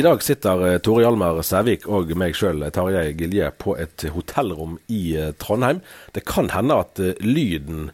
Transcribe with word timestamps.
I 0.00 0.02
dag 0.02 0.22
sitter 0.22 0.66
eh, 0.66 0.78
Tore 0.78 1.02
Hjalmar 1.02 1.42
Sævik 1.42 1.82
og 1.90 2.12
meg 2.18 2.32
sjøl, 2.38 2.62
Tarjei 2.72 3.10
Gilje, 3.18 3.50
på 3.58 3.74
et 3.76 4.06
hotellrom 4.14 4.78
i 4.88 5.16
eh, 5.18 5.32
Trondheim. 5.36 5.82
Det 6.14 6.22
kan 6.24 6.48
hende 6.54 6.78
at 6.80 7.02
eh, 7.04 7.18
lyden, 7.20 7.90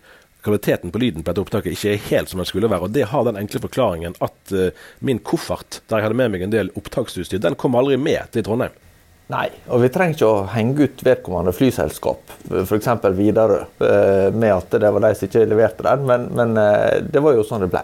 kvaliteten 0.46 0.94
på 0.94 1.00
lyden 1.02 1.24
på 1.24 1.32
dette 1.32 1.42
opptaket 1.42 1.74
ikke 1.74 1.94
er 1.96 2.04
helt 2.10 2.30
som 2.30 2.38
den 2.38 2.46
skulle 2.46 2.70
være. 2.70 2.86
og 2.86 2.94
Det 2.94 3.08
har 3.10 3.26
den 3.26 3.40
enkle 3.40 3.64
forklaringen 3.64 4.14
at 4.22 4.54
min 5.02 5.18
koffert, 5.18 5.80
der 5.88 5.98
jeg 5.98 6.06
hadde 6.06 6.20
med 6.22 6.30
meg 6.30 6.46
en 6.46 6.54
del 6.54 6.70
opptaksutstyr, 6.78 7.42
den 7.42 7.58
kom 7.58 7.74
aldri 7.74 7.98
med 7.98 8.30
til 8.30 8.46
Trondheim. 8.46 8.85
Nei, 9.32 9.48
og 9.74 9.80
vi 9.82 9.90
trenger 9.90 10.14
ikke 10.14 10.26
å 10.30 10.42
henge 10.52 10.86
ut 10.86 11.00
vedkommende 11.02 11.54
flyselskap, 11.56 12.34
f.eks. 12.46 12.90
Widerøe, 13.16 13.64
med 14.30 14.52
at 14.52 14.76
det 14.78 14.92
var 14.94 15.02
de 15.02 15.10
som 15.18 15.26
ikke 15.26 15.48
leverte 15.50 15.82
den, 15.82 16.04
men, 16.06 16.28
men 16.38 16.54
det 17.10 17.22
var 17.24 17.34
jo 17.34 17.42
sånn 17.46 17.64
det 17.66 17.72
ble 17.72 17.82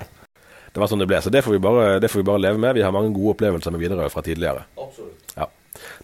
det 0.73 0.81
var 0.81 0.89
sånn 0.89 1.03
det 1.03 1.09
ble. 1.09 1.19
Så 1.21 1.29
det 1.33 1.43
får, 1.45 1.59
bare, 1.61 1.89
det 2.01 2.09
får 2.09 2.23
vi 2.23 2.29
bare, 2.31 2.41
leve 2.41 2.61
med. 2.61 2.79
Vi 2.79 2.85
har 2.85 2.95
mange 2.95 3.13
gode 3.13 3.35
opplevelser 3.35 3.75
med 3.75 3.83
Widerøe 3.83 4.09
fra 4.13 4.23
tidligere. 4.25 4.65
Absolutt. 4.81 5.35
Ja. 5.37 5.49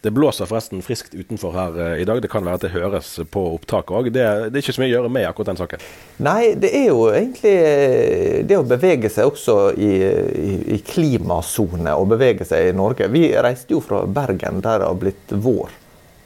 Det 0.04 0.12
blåser 0.14 0.48
forresten 0.48 0.82
friskt 0.84 1.14
utenfor 1.14 1.54
her 1.56 1.78
uh, 1.78 1.94
i 2.00 2.06
dag. 2.08 2.20
Det 2.22 2.30
kan 2.32 2.44
være 2.46 2.60
at 2.60 2.66
det 2.66 2.72
høres 2.74 3.10
på 3.32 3.42
opptaket 3.56 3.94
òg. 3.98 4.10
Det, 4.14 4.24
det, 4.48 4.58
er 4.58 4.64
ikke 4.64 4.76
så 4.76 4.82
mye 4.82 4.90
å 4.90 4.94
gjøre 4.96 5.12
med 5.16 5.28
akkurat 5.28 5.52
den 5.52 5.60
saken. 5.60 5.86
Nei, 6.26 6.42
det 6.60 6.72
er 6.76 6.88
jo 6.90 7.08
egentlig 7.10 7.54
eh, 7.54 8.38
det 8.48 8.58
å 8.58 8.66
bevege 8.68 9.10
seg 9.12 9.30
også 9.30 9.58
i, 9.76 9.92
i, 9.98 10.54
i 10.76 10.80
klimasone 10.86 11.94
og 11.98 12.10
bevege 12.14 12.46
seg 12.48 12.70
i 12.70 12.76
Norge. 12.76 13.10
Vi 13.12 13.30
reiste 13.34 13.76
jo 13.76 13.82
fra 13.84 14.04
Bergen 14.06 14.62
der 14.64 14.82
det 14.82 14.90
har 14.90 15.00
blitt 15.00 15.34
vår, 15.48 15.72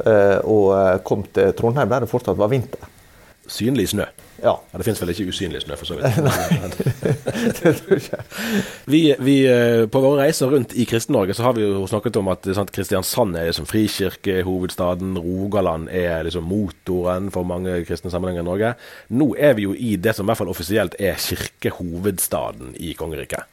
uh, 0.06 0.38
og 0.42 1.04
kom 1.08 1.24
til 1.32 1.54
Trondheim 1.58 1.90
der 1.92 2.06
det 2.06 2.12
fortsatt 2.12 2.40
var 2.40 2.52
vinter. 2.52 2.90
Synlig 3.50 3.90
snø. 3.92 4.06
Ja. 4.42 4.54
ja 4.72 4.80
det 4.80 4.86
fins 4.86 5.00
vel 5.03 5.12
ikke 5.12 5.28
usynlig 5.30 5.62
snø, 5.62 5.76
for 5.78 5.88
så 5.88 5.97
vidt. 5.98 6.19
Nei, 6.26 6.70
det 7.60 7.75
tror 7.78 7.94
jeg 7.94 8.03
ikke. 8.03 8.20
Vi, 8.91 9.03
vi, 9.22 9.36
eh, 9.50 9.84
på 9.92 10.03
våre 10.03 10.26
reiser 10.26 10.50
rundt 10.53 10.75
i 10.75 10.86
Kristen-Norge 10.88 11.36
så 11.38 11.47
har 11.47 11.56
vi 11.56 11.64
jo 11.64 11.86
snakket 11.91 12.19
om 12.20 12.32
at 12.32 12.48
sant, 12.56 12.75
Kristiansand 12.75 13.38
er 13.38 13.50
liksom 13.50 13.69
frikirkehovedstaden. 13.70 15.14
Rogaland 15.22 15.92
er 15.94 16.26
liksom 16.26 16.48
motoren 16.50 17.31
for 17.34 17.47
mange 17.48 17.82
kristne 17.88 18.12
sammenhenger 18.12 18.42
i 18.42 18.50
Norge. 18.50 18.75
Nå 19.14 19.32
er 19.38 19.56
vi 19.58 19.69
jo 19.69 19.76
i 19.78 19.94
det 19.97 20.16
som 20.19 20.26
i 20.26 20.32
hvert 20.32 20.42
fall 20.42 20.52
offisielt 20.52 20.98
er 20.98 21.20
kirkehovedstaden 21.22 22.75
i 22.82 22.97
kongeriket. 22.98 23.51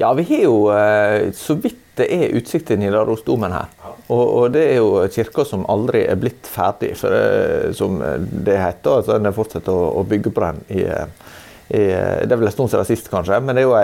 Ja, 0.00 0.14
vi 0.16 0.22
har 0.24 0.44
jo 0.46 0.54
eh, 0.72 1.28
så 1.36 1.58
vidt 1.60 1.76
det 2.00 2.06
er 2.14 2.36
utsikt 2.38 2.70
til 2.70 2.78
Nidarosdomen 2.80 3.52
her. 3.52 3.72
Og, 4.08 4.22
og, 4.22 4.44
det 4.54 4.62
er 4.70 4.78
jo 4.78 5.02
kirka 5.12 5.44
som 5.44 5.66
aldri 5.68 6.06
er 6.08 6.16
blitt 6.16 6.48
ferdig, 6.48 6.94
for 6.96 7.12
det, 7.12 7.24
eh, 7.66 7.66
som 7.76 7.98
det 8.00 8.56
heter. 8.56 9.02
altså 9.02 9.18
Den 9.20 9.36
fortsetter 9.36 9.76
å, 9.76 9.90
å, 10.00 10.06
bygge 10.08 10.32
på 10.32 10.46
den 10.46 10.62
i, 10.72 10.86
i, 10.86 11.82
Det 11.84 12.32
er 12.32 12.40
vel 12.40 12.48
en 12.48 12.54
stund 12.54 12.72
siden 12.72 12.88
sist, 12.88 13.10
kanskje, 13.12 13.42
men 13.44 13.58
det 13.58 13.66
er 13.66 13.68
jo 13.68 13.76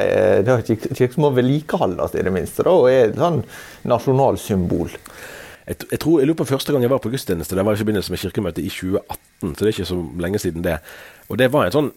en 0.56 0.64
kirke 0.64 1.12
som 1.12 1.26
må 1.26 1.34
vedlikeholdes, 1.36 2.16
i 2.16 2.24
det 2.24 2.32
minste. 2.32 2.64
Da, 2.64 2.72
og 2.72 2.88
er 2.88 3.10
et 3.10 3.20
sånn 3.20 3.42
nasjonalsymbol. 3.92 4.96
Jeg, 5.66 5.82
jeg, 5.82 6.00
tror, 6.00 6.22
jeg 6.22 6.30
lurer 6.30 6.40
på 6.40 6.48
første 6.48 6.72
gang 6.72 6.86
jeg 6.86 6.94
var 6.94 7.04
på 7.04 7.12
gudstjeneste, 7.12 7.60
det 7.60 7.68
var 7.68 7.76
i 7.76 7.84
forbindelse 7.84 8.14
med 8.14 8.24
kirkemøtet 8.24 8.64
i 8.64 8.72
2018. 8.72 9.52
Så 9.52 9.60
det 9.60 9.68
er 9.68 9.74
ikke 9.76 9.92
så 9.92 10.00
lenge 10.24 10.40
siden 10.40 10.64
det. 10.64 10.80
Og 11.28 11.36
det 11.42 11.52
var 11.52 11.68
en 11.68 11.76
sånn 11.76 11.92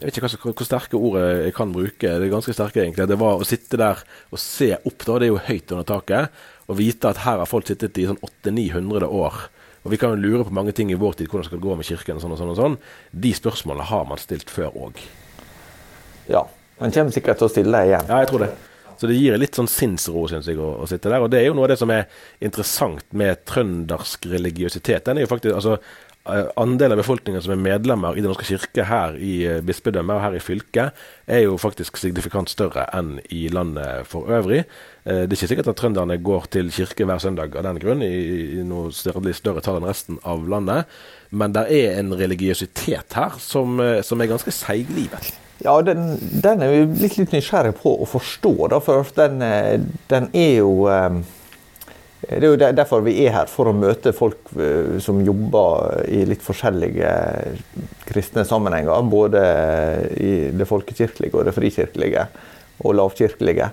jeg 0.00 0.08
vet 0.08 0.16
ikke 0.16 0.28
hva, 0.30 0.52
hvor 0.56 0.64
sterke 0.64 0.96
ordet 0.96 1.24
jeg 1.44 1.54
kan 1.56 1.72
bruke. 1.74 2.08
Det 2.08 2.24
er 2.24 2.32
ganske 2.32 2.54
sterke, 2.56 2.80
egentlig. 2.80 3.04
Det 3.10 3.18
var 3.20 3.36
å 3.36 3.44
sitte 3.44 3.76
der 3.76 4.00
og 4.32 4.40
se 4.40 4.70
opp, 4.78 5.02
da. 5.04 5.18
Det 5.20 5.26
er 5.26 5.32
jo 5.34 5.42
høyt 5.44 5.74
under 5.76 5.88
taket. 5.90 6.38
Og 6.72 6.78
vite 6.78 7.10
at 7.10 7.20
her 7.26 7.42
har 7.42 7.50
folk 7.50 7.68
sittet 7.68 8.00
i 8.00 8.06
sånn 8.08 8.20
800-900 8.24 9.10
år. 9.20 9.42
Og 9.84 9.92
vi 9.92 9.98
kan 10.00 10.14
jo 10.14 10.22
lure 10.22 10.46
på 10.48 10.56
mange 10.56 10.72
ting 10.76 10.88
i 10.92 10.96
vår 10.96 11.18
tid, 11.18 11.28
hvordan 11.28 11.44
det 11.44 11.50
skal 11.50 11.62
gå 11.66 11.76
med 11.76 11.88
kirken 11.88 12.16
og 12.16 12.24
sånn 12.24 12.32
og 12.32 12.40
sånn. 12.40 12.54
og 12.54 12.58
sånn. 12.58 12.78
De 13.12 13.34
spørsmålene 13.36 13.90
har 13.92 14.08
man 14.08 14.22
stilt 14.22 14.52
før 14.52 14.72
òg. 14.88 15.04
Ja. 16.32 16.46
Man 16.80 16.96
kommer 16.96 17.12
sikkert 17.12 17.40
til 17.40 17.50
å 17.50 17.52
stille 17.52 17.76
det 17.76 17.90
igjen. 17.90 18.08
Ja, 18.08 18.22
jeg 18.24 18.32
tror 18.32 18.46
det. 18.46 18.52
Så 19.00 19.08
det 19.08 19.16
gir 19.16 19.36
litt 19.40 19.56
sånn 19.56 19.68
sinnsro, 19.68 20.26
syns 20.28 20.48
jeg, 20.48 20.58
å, 20.60 20.74
å, 20.80 20.88
sitte 20.88 21.08
der. 21.08 21.22
Og 21.24 21.30
det 21.32 21.38
er 21.40 21.46
jo 21.48 21.54
noe 21.56 21.64
av 21.64 21.72
det 21.72 21.78
som 21.80 21.92
er 21.92 22.08
interessant 22.44 23.04
med 23.16 23.44
trøndersk 23.48 24.28
religiøsitet. 24.28 25.06
Den 25.06 25.20
er 25.20 25.24
jo 25.24 25.30
faktisk, 25.30 25.56
altså 25.56 25.78
Eh, 26.30 26.48
andel 26.56 26.94
av 26.94 27.00
befolkningen 27.00 27.42
som 27.42 27.54
er 27.54 27.60
medlemmer 27.60 28.16
i 28.16 28.22
Den 28.22 28.30
norske 28.30 28.46
kirke 28.48 28.84
her 28.88 29.16
i 29.18 29.34
eh, 29.48 29.60
bispedømmet 29.66 30.16
og 30.16 30.22
her 30.24 30.36
i 30.36 30.42
fylket, 30.42 31.02
er 31.30 31.44
jo 31.44 31.58
faktisk 31.60 31.98
signifikant 32.00 32.52
større 32.52 32.86
enn 32.96 33.18
i 33.32 33.46
landet 33.52 34.08
for 34.10 34.30
øvrig. 34.30 34.62
Eh, 35.04 35.24
det 35.24 35.30
er 35.30 35.38
ikke 35.38 35.50
sikkert 35.54 35.72
at 35.72 35.80
trønderne 35.80 36.18
går 36.22 36.48
til 36.56 36.70
kirke 36.74 37.06
hver 37.08 37.22
søndag 37.22 37.56
av 37.56 37.66
den 37.66 37.80
grunn, 37.82 38.04
i, 38.06 38.60
i 38.60 38.64
noe 38.66 38.94
større, 38.94 39.34
større 39.36 39.64
tall 39.64 39.80
enn 39.80 39.88
resten 39.90 40.20
av 40.22 40.46
landet. 40.50 40.90
Men 41.30 41.54
det 41.56 41.66
er 41.74 41.98
en 41.98 42.14
religiøsitet 42.18 43.18
her 43.18 43.38
som, 43.42 43.78
som 44.06 44.20
er 44.20 44.30
ganske 44.30 44.54
seiglivet. 44.54 45.32
Ja, 45.60 45.76
den, 45.84 46.16
den 46.42 46.62
er 46.64 46.72
vi 46.72 46.86
blitt 46.88 47.18
litt 47.20 47.34
nysgjerrig 47.36 47.74
på 47.82 47.92
å 48.00 48.08
forstå, 48.08 48.54
da, 48.72 48.80
for 48.82 49.04
den, 49.18 49.44
den 50.10 50.30
er 50.32 50.54
jo 50.62 50.88
det 52.38 52.46
er 52.46 52.52
jo 52.52 52.74
derfor 52.78 53.02
vi 53.02 53.16
er 53.24 53.34
her, 53.34 53.48
for 53.50 53.70
å 53.70 53.74
møte 53.74 54.12
folk 54.14 54.52
eh, 54.54 54.98
som 55.02 55.18
jobber 55.26 56.04
i 56.06 56.22
litt 56.28 56.44
forskjellige 56.44 57.10
kristne 58.06 58.44
sammenhenger. 58.46 59.02
Både 59.10 59.42
i 60.14 60.32
det 60.54 60.68
folkekirkelige 60.70 61.34
og 61.34 61.48
det 61.48 61.56
frikirkelige 61.56 62.28
og 62.86 62.94
lavkirkelige. 63.00 63.70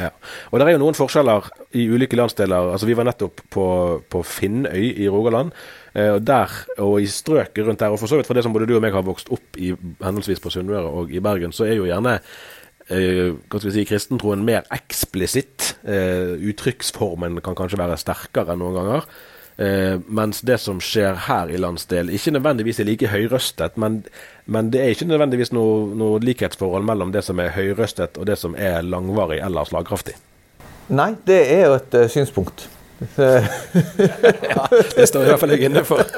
Ja. 0.00 0.08
Og 0.48 0.56
Det 0.58 0.66
er 0.66 0.72
jo 0.78 0.80
noen 0.80 0.96
forskjeller 0.96 1.50
i 1.76 1.84
ulike 1.92 2.16
landsdeler. 2.16 2.72
Altså 2.72 2.88
Vi 2.88 2.96
var 2.96 3.04
nettopp 3.10 3.42
på, 3.52 3.66
på 4.08 4.22
Finnøy 4.24 4.94
i 4.96 5.08
Rogaland. 5.12 5.52
Eh, 5.92 6.14
og 6.14 6.22
der, 6.24 6.54
og 6.78 7.00
i 7.02 7.10
strøket 7.10 7.66
rundt 7.66 7.82
der, 7.82 7.92
og 7.92 8.00
for 8.00 8.08
så 8.08 8.16
vidt 8.16 8.30
for 8.30 8.38
det 8.38 8.46
som 8.46 8.54
både 8.54 8.68
du 8.70 8.76
og 8.78 8.84
meg 8.84 8.96
har 8.96 9.04
vokst 9.06 9.28
opp 9.34 9.60
i 9.60 9.74
henholdsvis 9.74 10.40
på 10.40 10.52
Sunnmøre 10.54 10.88
og 10.88 11.12
i 11.12 11.22
Bergen, 11.22 11.52
så 11.52 11.66
er 11.66 11.76
jo 11.76 11.88
gjerne 11.88 12.20
hva 12.90 13.60
skal 13.60 13.70
vi 13.70 13.76
si, 13.78 13.86
kristentroen 13.86 14.42
mer 14.46 14.64
eksplisitt. 14.74 15.74
Eh, 15.86 16.34
uttrykksformen 16.50 17.38
kan 17.44 17.54
kanskje 17.58 17.78
være 17.78 17.98
sterkere 18.00 18.54
enn 18.54 18.62
noen 18.64 18.78
ganger. 18.80 19.02
Eh, 19.60 19.96
mens 20.08 20.40
det 20.46 20.58
som 20.58 20.80
skjer 20.82 21.14
her 21.26 21.46
i 21.52 21.60
landsdel, 21.60 22.10
ikke 22.16 22.32
nødvendigvis 22.34 22.80
er 22.80 22.88
like 22.88 23.12
høyrøstet, 23.12 23.76
men, 23.78 24.00
men 24.46 24.70
det 24.72 24.80
er 24.82 24.90
ikke 24.94 25.10
nødvendigvis 25.10 25.52
noe, 25.52 25.94
noe, 26.00 26.18
likhetsforhold 26.24 26.84
mellom 26.88 27.12
det 27.14 27.22
som 27.26 27.38
er 27.42 27.54
høyrøstet 27.54 28.18
og 28.18 28.26
det 28.26 28.38
som 28.40 28.56
er 28.58 28.82
langvarig 28.82 29.40
eller 29.44 29.64
slagkraftig. 29.68 30.16
Nei, 30.90 31.12
det 31.28 31.40
er 31.52 31.62
jo 31.68 31.74
et 31.78 31.94
synspunkt. 32.10 32.68
ja, 33.20 34.64
det 34.96 35.08
står 35.08 35.22
i 35.22 35.30
hvert 35.30 35.40
fall 35.40 35.54
jeg 35.54 35.64
inne 35.70 35.84
for. 35.86 36.00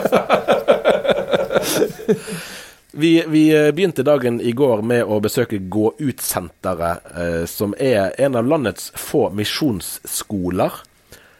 Vi, 2.95 3.25
vi, 3.29 3.73
begynte 3.73 4.05
dagen 4.05 4.41
i 4.41 4.53
går 4.53 4.83
med 4.85 5.09
å 5.09 5.17
besøke 5.25 5.57
Gå 5.73 5.95
ut-senteret, 5.97 7.07
eh, 7.17 7.45
som 7.49 7.73
er 7.81 8.13
en 8.21 8.37
av 8.37 8.45
landets 8.45 8.91
få 9.01 9.31
misjonsskoler. 9.33 10.83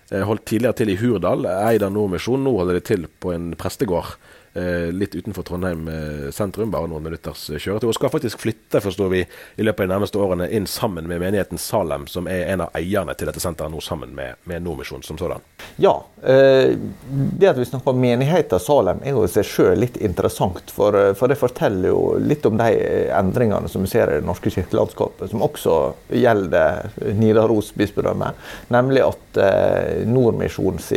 Eh, 0.09 0.25
holdt 0.25 0.47
tidligere 0.49 0.79
til 0.81 0.95
i 0.95 0.97
Hurdal, 0.97 1.45
eid 1.53 1.85
av 1.85 1.93
Nordmisjon. 1.93 2.41
Nå 2.45 2.57
holder 2.57 2.81
de 2.81 2.87
til 2.89 3.05
på 3.21 3.35
en 3.37 3.53
prestegård 3.61 4.17
Eh, 4.17 4.42
litt 4.93 5.15
utenfor 5.15 5.43
Trondheim 5.43 5.89
eh, 5.89 6.31
sentrum, 6.31 6.71
bare 6.71 6.89
noen 6.91 7.03
minutters 7.07 7.47
eh, 7.51 7.61
kjøretur. 7.61 7.89
Og 7.89 7.97
skal 7.97 8.13
faktisk 8.13 8.43
flytte, 8.43 8.83
forstår 8.85 9.09
vi, 9.13 9.23
i 9.57 9.65
løpet 9.65 9.85
av 9.85 9.89
de 9.89 9.95
nærmeste 9.95 10.21
årene 10.21 10.49
inn 10.53 10.67
sammen 10.69 11.09
med 11.09 11.23
menigheten 11.23 11.61
Salem, 11.61 12.05
som 12.11 12.29
er 12.29 12.51
en 12.53 12.67
av 12.67 12.77
eierne 12.77 13.15
til 13.17 13.31
dette 13.31 13.41
senteret 13.41 13.73
nå, 13.73 13.81
sammen 13.81 14.13
med, 14.17 14.37
med 14.45 14.65
Nordmisjon 14.65 15.05
som 15.07 15.21
sådan. 15.21 15.41
Ja. 15.81 15.95
Det 16.23 17.49
at 17.49 17.59
vi 17.59 17.65
snakker 17.67 17.95
om 17.95 18.01
menigheten 18.03 18.61
Salem 18.61 19.01
er 19.03 19.17
jo 19.17 19.25
i 19.25 19.31
seg 19.33 19.49
sjøl 19.49 19.81
litt 19.81 19.97
interessant. 20.05 20.71
For, 20.75 20.95
for, 21.19 21.33
det 21.33 21.41
forteller 21.41 21.91
jo 21.91 22.03
litt 22.21 22.45
om 22.47 22.61
de 22.61 22.69
endringene 23.17 23.71
som 23.73 23.87
vi 23.87 23.91
ser 23.91 24.13
i 24.13 24.21
det 24.21 24.27
norske 24.29 24.53
kirkelandskapet, 24.53 25.33
som 25.33 25.45
også 25.45 25.79
gjelder 26.13 26.93
Nidaros 27.19 27.73
bispedømme. 27.79 28.33
Nemlig 28.75 29.05
at 29.09 29.43
Nordmisjons 30.09 30.93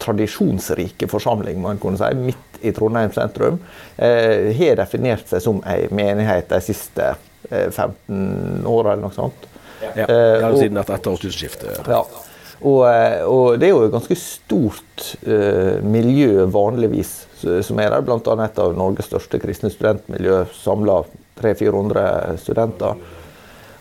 tradisjonsrike 0.00 1.08
forsamling, 1.10 1.60
man 1.62 1.78
kunne 1.82 2.00
si, 2.00 2.08
midt 2.16 2.60
i 2.64 2.72
Trondheim 2.76 3.12
sentrum 3.12 3.58
eh, 3.96 4.50
har 4.56 4.80
definert 4.80 5.28
seg 5.28 5.44
som 5.44 5.60
ei 5.68 5.86
menighet 5.94 6.50
de 6.52 6.60
siste 6.64 7.12
eh, 7.50 7.68
15 7.70 8.66
åra 8.68 8.94
eller 8.94 9.06
noe 9.06 9.16
sånt. 9.16 9.46
Ja, 9.80 10.04
eh, 10.04 10.40
ja 10.42 10.50
siden 10.56 10.80
etter 10.80 11.12
årtusenskiftet. 11.12 11.88
Ja. 11.88 12.02
Og, 12.60 12.82
eh, 12.90 13.22
og, 13.24 13.56
det 13.60 13.70
er 13.70 13.72
jo 13.72 13.86
et 13.86 13.94
ganske 13.94 14.16
stort 14.20 15.06
eh, 15.24 15.80
miljø 15.80 16.44
vanligvis 16.52 17.14
som 17.40 17.80
er 17.80 17.94
der. 17.94 18.04
Bl.a. 18.04 18.34
et 18.44 18.60
av 18.60 18.76
Norges 18.76 19.08
største 19.08 19.40
kristne 19.40 19.72
studentmiljø. 19.72 20.42
Samla 20.60 21.00
300-400 21.40 22.36
studenter. 22.42 23.00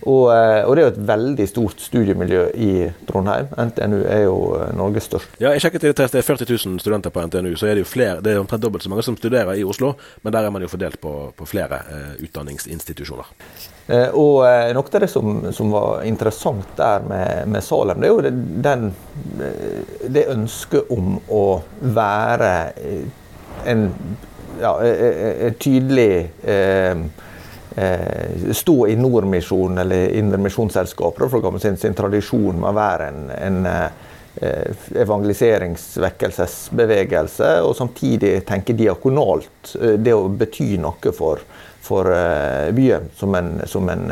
Og, 0.08 0.30
eh, 0.32 0.64
og, 0.64 0.76
det 0.76 0.82
er 0.82 0.86
jo 0.88 0.94
et 0.94 1.08
veldig 1.10 1.48
stort 1.50 1.82
studiemiljø 1.84 2.44
i 2.56 2.72
Trondheim. 3.10 3.50
NTNU 3.52 3.98
er 4.08 4.22
jo 4.24 4.38
eh, 4.56 4.70
Norges 4.78 5.10
største. 5.10 5.40
Ja, 5.42 5.52
jeg 5.56 5.66
sjekket 5.66 5.90
det, 5.90 5.96
det 6.00 6.22
er 6.22 6.28
40 6.28 6.48
000 6.54 6.80
studenter 6.84 7.12
på 7.14 7.26
NTNU. 7.28 7.52
Så 7.60 7.68
er 7.68 7.76
det 7.76 7.84
jo 7.84 7.90
flere, 7.90 8.22
det 8.24 8.34
er 8.34 8.40
omtrent 8.40 8.64
dobbelt 8.64 8.86
så 8.86 8.92
mange 8.94 9.04
som 9.04 9.18
studerer 9.20 9.60
i 9.60 9.66
Oslo, 9.68 9.96
men 10.24 10.36
der 10.36 10.48
er 10.48 10.56
man 10.56 10.64
jo 10.64 10.72
fordelt 10.72 11.02
på, 11.04 11.14
på 11.36 11.50
flere 11.50 11.82
eh, 11.92 12.16
utdanningsinstitusjoner. 12.24 13.34
Eh, 13.90 14.08
og 14.14 14.44
eh, 14.48 14.72
noe 14.78 14.86
av 14.86 15.04
det 15.04 15.12
som, 15.12 15.44
som, 15.56 15.72
var 15.74 16.04
interessant 16.08 16.76
der 16.78 17.04
med, 17.10 17.48
med 17.52 17.66
Salem, 17.66 18.00
det 18.00 18.10
er 18.10 18.14
jo 18.14 18.26
det, 18.26 18.34
den, 18.64 18.90
eh, 19.42 19.96
det 20.08 20.28
ønsket 20.32 20.92
om 20.96 21.18
å 21.28 21.46
være 21.82 22.52
en, 23.68 23.90
ja, 24.62 24.76
en 24.80 25.58
tydelig 25.60 26.14
eh, 26.48 27.02
stå 28.54 28.88
i 28.88 28.96
Nordmisjonen 28.96 29.78
eller 29.78 30.10
Indremisjonsselskapet 30.18 31.30
for 31.30 31.46
å 31.46 31.60
sin, 31.60 31.78
sin 31.78 31.94
tradisjon 31.94 32.60
med 32.60 32.70
å 32.72 32.76
være 32.76 33.08
en, 33.12 33.30
en 33.36 33.66
eh, 33.66 33.90
evangeliseringsvekkelsesbevegelse, 35.04 37.62
og 37.62 37.76
samtidig 37.78 38.46
tenke 38.48 38.74
diakonalt. 38.74 39.76
Eh, 39.82 39.94
det 40.02 40.14
å 40.18 40.30
bety 40.30 40.78
noe 40.82 41.12
for, 41.16 41.40
for 41.86 42.06
byen 42.76 43.10
som 43.18 43.36
en, 43.38 43.62
som 43.70 43.90
en 43.90 44.12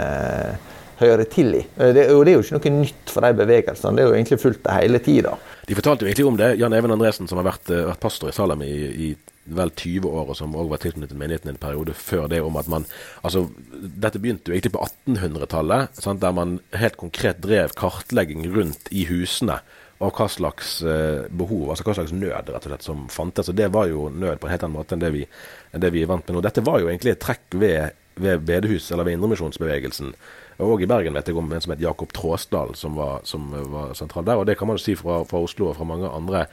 hører 0.98 1.24
til 1.30 1.56
i. 1.60 1.64
Det, 1.78 2.08
og 2.14 2.26
det 2.26 2.32
er 2.32 2.38
jo 2.38 2.44
ikke 2.46 2.58
noe 2.58 2.72
nytt 2.80 3.12
for 3.14 3.22
de 3.26 3.32
bevegelsene, 3.38 3.96
det 3.98 4.04
er 4.04 4.10
jo 4.10 4.18
egentlig 4.18 4.42
fulgt 4.42 4.64
det 4.66 4.78
hele 4.80 5.00
tida. 5.04 5.32
De 5.68 5.78
fortalte 5.78 6.06
jo 6.06 6.10
egentlig 6.10 6.30
om 6.30 6.40
det. 6.40 6.50
Jan 6.62 6.74
Even 6.74 6.96
Andresen, 6.96 7.28
som 7.30 7.38
har 7.42 7.50
vært, 7.52 7.68
vært 7.70 8.02
pastor 8.02 8.28
i 8.32 8.38
Salem 8.38 8.62
i, 8.66 8.76
i 9.10 9.12
vel 9.56 9.72
20 9.72 10.10
år, 10.10 10.32
og 10.32 10.38
som 10.40 10.56
òg 10.58 10.70
var 10.72 10.82
tilknyttet 10.84 11.18
menigheten 11.18 11.54
en 11.54 11.60
periode 11.62 11.96
før 11.98 12.28
det, 12.32 12.42
om 12.44 12.58
at 12.60 12.70
man 12.72 12.86
Altså, 13.24 13.48
dette 13.78 14.20
begynte 14.20 14.52
jo 14.52 14.56
egentlig 14.56 14.74
på 14.76 14.86
1800-tallet, 15.08 16.00
der 16.22 16.32
man 16.36 16.60
helt 16.74 16.98
konkret 16.98 17.42
drev 17.44 17.74
kartlegging 17.76 18.46
rundt 18.56 18.92
i 18.92 19.06
husene 19.10 19.60
av 19.98 20.14
hva 20.14 20.28
slags 20.30 20.82
eh, 20.86 21.26
behov, 21.34 21.72
altså 21.72 21.86
hva 21.88 21.96
slags 21.98 22.14
nød 22.14 22.52
rett 22.54 22.66
og 22.68 22.72
slett 22.72 22.86
som 22.86 23.08
fantes. 23.10 23.50
Og 23.50 23.58
det 23.58 23.72
var 23.74 23.90
jo 23.90 24.08
nød 24.14 24.38
på 24.40 24.48
en 24.48 24.54
helt 24.54 24.66
annen 24.68 24.78
måte 24.78 24.96
enn 24.96 25.04
det 25.04 25.14
vi, 25.16 25.24
enn 25.74 25.84
det 25.84 25.94
vi 25.96 26.04
er 26.06 26.12
vant 26.12 26.28
med 26.28 26.38
nå. 26.38 26.44
Dette 26.46 26.66
var 26.66 26.82
jo 26.82 26.92
egentlig 26.92 27.16
et 27.16 27.24
trekk 27.24 27.58
ved, 27.58 27.98
ved 28.22 28.46
bedehus, 28.46 28.92
eller 28.92 29.08
ved 29.08 29.18
indremisjonsbevegelsen. 29.18 30.14
Og 30.66 30.82
i 30.82 30.90
Bergen 30.90 31.14
vet 31.14 31.28
jeg 31.30 31.38
om 31.38 31.52
en 31.54 31.62
som 31.62 31.74
het 31.74 31.82
Jakob 31.84 32.14
Tråsdal, 32.18 32.74
som 32.78 32.96
var, 32.98 33.22
som 33.30 33.50
var 33.74 33.94
sentral 33.98 34.26
der. 34.26 34.42
Og 34.42 34.48
det 34.50 34.58
kan 34.58 34.70
man 34.70 34.80
jo 34.80 34.86
si 34.86 34.96
fra, 34.98 35.20
fra 35.30 35.42
Oslo 35.46 35.70
og 35.70 35.78
fra 35.78 35.86
mange 35.86 36.10
andre 36.10 36.48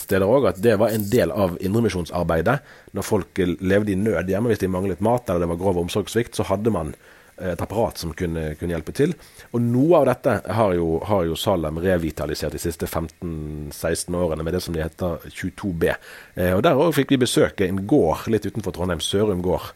steder 0.00 0.26
òg, 0.26 0.48
at 0.50 0.60
det 0.62 0.76
var 0.80 0.94
en 0.94 1.08
del 1.10 1.32
av 1.32 1.58
indremisjonsarbeidet. 1.60 2.60
Når 2.96 3.06
folk 3.06 3.42
eh, 3.42 3.56
levde 3.60 3.94
i 3.94 3.98
nød 3.98 4.30
hjemme, 4.30 4.52
hvis 4.52 4.62
de 4.62 4.70
manglet 4.72 5.02
mat 5.04 5.28
eller 5.28 5.44
det 5.44 5.50
var 5.52 5.60
grov 5.60 5.82
omsorgssvikt, 5.84 6.38
så 6.38 6.46
hadde 6.48 6.72
man 6.74 6.94
eh, 7.38 7.52
et 7.52 7.64
apparat 7.64 8.00
som 8.00 8.14
kunne, 8.16 8.50
kunne, 8.60 8.74
hjelpe 8.76 8.94
til. 8.96 9.14
Og 9.52 9.62
noe 9.64 10.00
av 10.00 10.08
dette 10.10 10.38
har 10.58 10.74
jo, 10.78 10.98
har 11.08 11.28
jo 11.28 11.38
Salem 11.38 11.80
revitalisert 11.84 12.56
de 12.56 12.62
siste 12.62 12.88
15-16 12.88 14.20
årene 14.20 14.46
med 14.46 14.56
det 14.56 14.64
som 14.64 14.76
de 14.76 14.84
heter 14.84 15.24
22B. 15.30 15.94
Eh, 16.34 16.52
og 16.56 16.64
Der 16.66 16.80
òg 16.80 16.94
fikk 16.96 17.14
vi 17.14 17.24
besøke 17.26 17.68
en 17.68 17.84
gård 17.88 18.28
litt 18.32 18.46
utenfor 18.48 18.76
Trondheim, 18.76 19.02
Sørum 19.04 19.44
gård. 19.44 19.72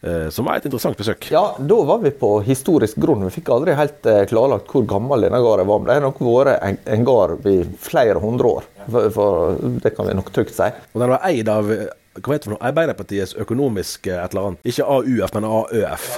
Eh, 0.00 0.28
som 0.30 0.46
var 0.46 0.58
et 0.58 0.66
interessant 0.68 0.98
besøk. 0.98 1.26
Ja, 1.34 1.56
da 1.58 1.78
var 1.86 1.98
vi 2.04 2.12
på 2.14 2.36
historisk 2.46 3.00
grunn. 3.02 3.24
Vi 3.26 3.34
fikk 3.40 3.50
aldri 3.50 3.74
helt 3.78 4.06
eh, 4.06 4.22
klarlagt 4.30 4.70
hvor 4.70 4.86
gammel 4.86 5.26
denne 5.26 5.40
gården 5.42 5.66
var. 5.66 5.80
Men 5.80 5.90
det 5.90 5.96
har 5.96 6.06
nok 6.06 6.20
vært 6.22 6.62
en, 6.62 6.78
en 6.86 7.06
gård 7.08 7.48
i 7.50 7.58
flere 7.82 8.22
hundre 8.22 8.52
år. 8.60 8.68
For, 8.88 9.10
for, 9.12 9.58
det 9.82 9.92
kan 9.96 10.08
vi 10.08 10.16
nok 10.16 10.32
trygt 10.32 10.56
si. 10.56 10.68
Og 10.94 11.02
den 11.02 11.12
var 11.12 11.24
eid 11.28 11.48
av 11.52 11.68
hva 11.68 12.34
heter 12.34 12.54
det, 12.54 12.62
Arbeiderpartiets 12.64 13.36
økonomiske 13.38 14.14
et 14.14 14.32
eller 14.32 14.50
annet. 14.50 14.66
Ikke 14.66 14.86
AUF, 14.88 15.34
men 15.36 15.46
AØF. 15.48 16.08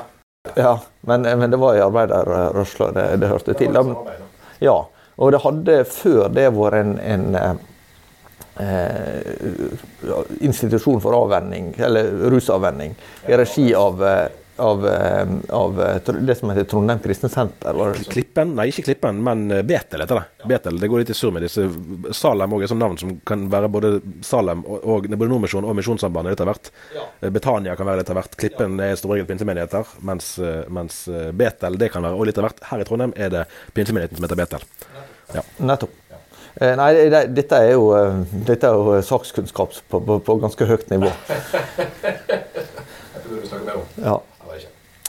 Ja, 0.56 0.78
men, 1.00 1.22
men 1.22 1.50
det 1.50 1.58
var 1.60 1.76
i 1.76 1.82
arbeiderrørsla 1.84 2.90
det, 2.96 3.06
det 3.20 3.28
hørte 3.28 3.54
til. 3.58 3.76
Ja, 4.64 4.78
og 5.20 5.34
det 5.34 5.42
hadde 5.44 5.82
før 5.84 6.30
det 6.32 6.46
vært 6.56 6.78
en, 6.80 6.94
en 7.04 7.26
eh, 7.36 7.50
eh, 8.64 10.30
institusjon 10.40 11.02
for 11.04 11.16
avvenning, 11.18 11.74
eller 11.76 12.08
rusavvenning, 12.32 12.96
i 13.28 13.36
regi 13.36 13.66
av, 13.76 14.00
eh, 14.00 14.26
av, 14.60 14.86
eh, 14.86 15.26
av, 15.56 15.80
eh, 15.82 16.12
det 16.12 16.36
som 16.38 16.50
heter 16.50 16.68
Trondheim 16.70 17.00
kristne 17.02 17.30
senter. 17.32 17.78
Klippen? 18.10 18.54
Nei, 18.58 18.68
ikke 18.70 18.84
Klippen, 18.88 19.22
men 19.24 19.48
Betel 19.66 20.04
heter 20.04 20.20
det. 20.20 20.48
Betel, 20.48 20.80
Det 20.80 20.88
går 20.88 21.02
litt 21.02 21.10
i 21.10 21.18
surr 21.18 21.32
med 21.32 21.42
disse. 21.42 21.66
Salem 22.16 22.52
òg 22.52 22.64
er 22.64 22.72
sånn 22.72 22.82
navn 22.82 22.98
som 22.98 23.16
kan 23.26 23.48
være 23.50 23.70
både 23.72 23.92
Salem 24.26 24.64
og, 24.66 24.84
og 24.84 25.08
både 25.08 25.30
Nordmisjon 25.32 25.64
og 25.64 25.76
Misjonssambandet 25.78 26.36
litt 26.36 26.44
av 26.44 26.52
hvert. 26.52 26.70
Ja. 26.94 27.30
Betania 27.30 27.76
kan 27.76 27.88
være 27.88 28.04
litt 28.04 28.12
av 28.12 28.20
hvert. 28.20 28.36
Klippen 28.40 28.78
er 28.84 28.94
som 28.96 29.10
regel 29.10 29.26
pinsemenigheter, 29.26 29.96
mens, 30.06 30.36
mens, 30.68 31.02
Betel 31.32 31.78
det 31.80 31.90
kan 31.92 32.06
være 32.06 32.18
og 32.18 32.28
litt 32.28 32.38
av 32.38 32.48
hvert. 32.48 32.62
Her 32.70 32.84
i 32.84 32.88
Trondheim 32.88 33.16
er 33.16 33.32
det 33.32 33.48
pinsemenigheten 33.74 34.20
som 34.20 34.28
heter 34.28 34.44
Betel. 34.44 34.70
Ja. 35.34 35.46
Nettopp. 35.58 35.98
Eh, 36.54 36.76
nei, 36.76 36.94
det, 37.12 37.26
dette 37.36 37.56
er 37.62 37.72
jo, 37.76 37.92
eh, 37.94 38.14
dette 38.48 38.66
er 38.66 38.72
jo 38.74 39.02
sakskunnskap 39.06 39.70
på, 39.88 40.00
på, 40.02 40.18
på, 40.26 40.34
ganske 40.42 40.66
høyt 40.66 40.90
nivå. 40.90 41.10
ja. 44.08 44.16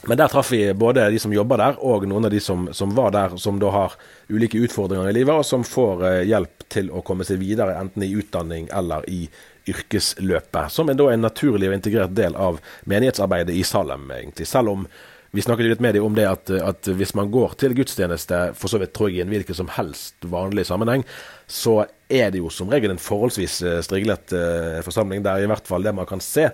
Men 0.06 0.18
der 0.18 0.28
traff 0.28 0.50
vi 0.52 0.64
både 0.74 1.04
de 1.10 1.18
som 1.22 1.32
jobber 1.32 1.60
der, 1.60 1.76
og 1.78 2.06
noen 2.10 2.26
av 2.26 2.32
de 2.34 2.40
som, 2.42 2.66
som, 2.74 2.90
var 2.96 3.12
der, 3.14 3.36
som 3.38 3.60
da 3.62 3.70
har 3.70 3.94
ulike 4.32 4.58
utfordringer 4.58 5.12
i 5.12 5.14
livet, 5.14 5.34
og 5.36 5.46
som 5.46 5.62
får 5.66 6.02
uh, 6.02 6.22
hjelp 6.26 6.66
til 6.72 6.90
å 6.90 7.04
komme 7.06 7.26
seg 7.28 7.38
videre, 7.42 7.76
enten 7.78 8.02
i 8.02 8.10
utdanning 8.18 8.66
eller 8.74 9.06
i 9.06 9.28
yrkesløpet. 9.70 10.74
Som 10.74 10.90
er 10.90 10.98
da 10.98 11.06
en 11.12 11.22
naturlig 11.22 11.70
og 11.70 11.76
integrert 11.76 12.16
del 12.18 12.34
av 12.34 12.58
menighetsarbeidet 12.90 13.54
i 13.54 13.62
Salem, 13.66 14.10
egentlig. 14.16 14.48
Selv 14.50 14.74
om 14.74 14.88
vi 15.32 15.44
snakket 15.44 15.70
litt 15.70 15.84
med 15.84 15.94
dem 15.96 16.04
om 16.04 16.16
det 16.18 16.26
at, 16.28 16.50
at, 16.50 16.88
hvis 16.98 17.14
man 17.16 17.30
går 17.32 17.54
til 17.62 17.72
gudstjeneste, 17.78 18.40
for 18.58 18.68
så 18.68 18.82
vidt 18.82 18.92
tror 18.96 19.08
jeg 19.08 19.22
i 19.22 19.24
en 19.24 19.30
hvilken 19.32 19.56
som 19.56 19.70
helst 19.78 20.26
vanlig 20.28 20.66
sammenheng, 20.68 21.06
så 21.48 21.84
er 22.12 22.34
det 22.34 22.42
jo 22.42 22.50
som 22.52 22.68
regel 22.74 22.92
en 22.92 23.00
forholdsvis 23.00 23.62
eh, 23.64 23.78
striglet 23.86 24.34
uh, 24.36 24.82
forsamling, 24.84 25.22
der 25.24 25.40
i 25.40 25.48
hvert 25.48 25.70
fall 25.70 25.86
det 25.86 25.94
man 25.96 26.10
kan 26.10 26.20
se, 26.20 26.50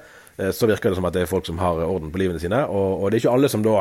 så 0.54 0.68
virker 0.71 0.92
det 0.92 0.99
som 0.99 1.07
at 1.09 1.16
det 1.16 1.25
er 1.25 1.30
folk 1.30 1.47
som 1.49 1.59
har 1.59 1.80
orden 1.83 2.12
på 2.14 2.21
livene 2.23 2.38
sine. 2.42 2.61
Og, 2.66 3.02
og 3.02 3.11
det 3.11 3.18
er 3.18 3.25
ikke 3.25 3.37
alle 3.38 3.50
som 3.50 3.64
da 3.66 3.80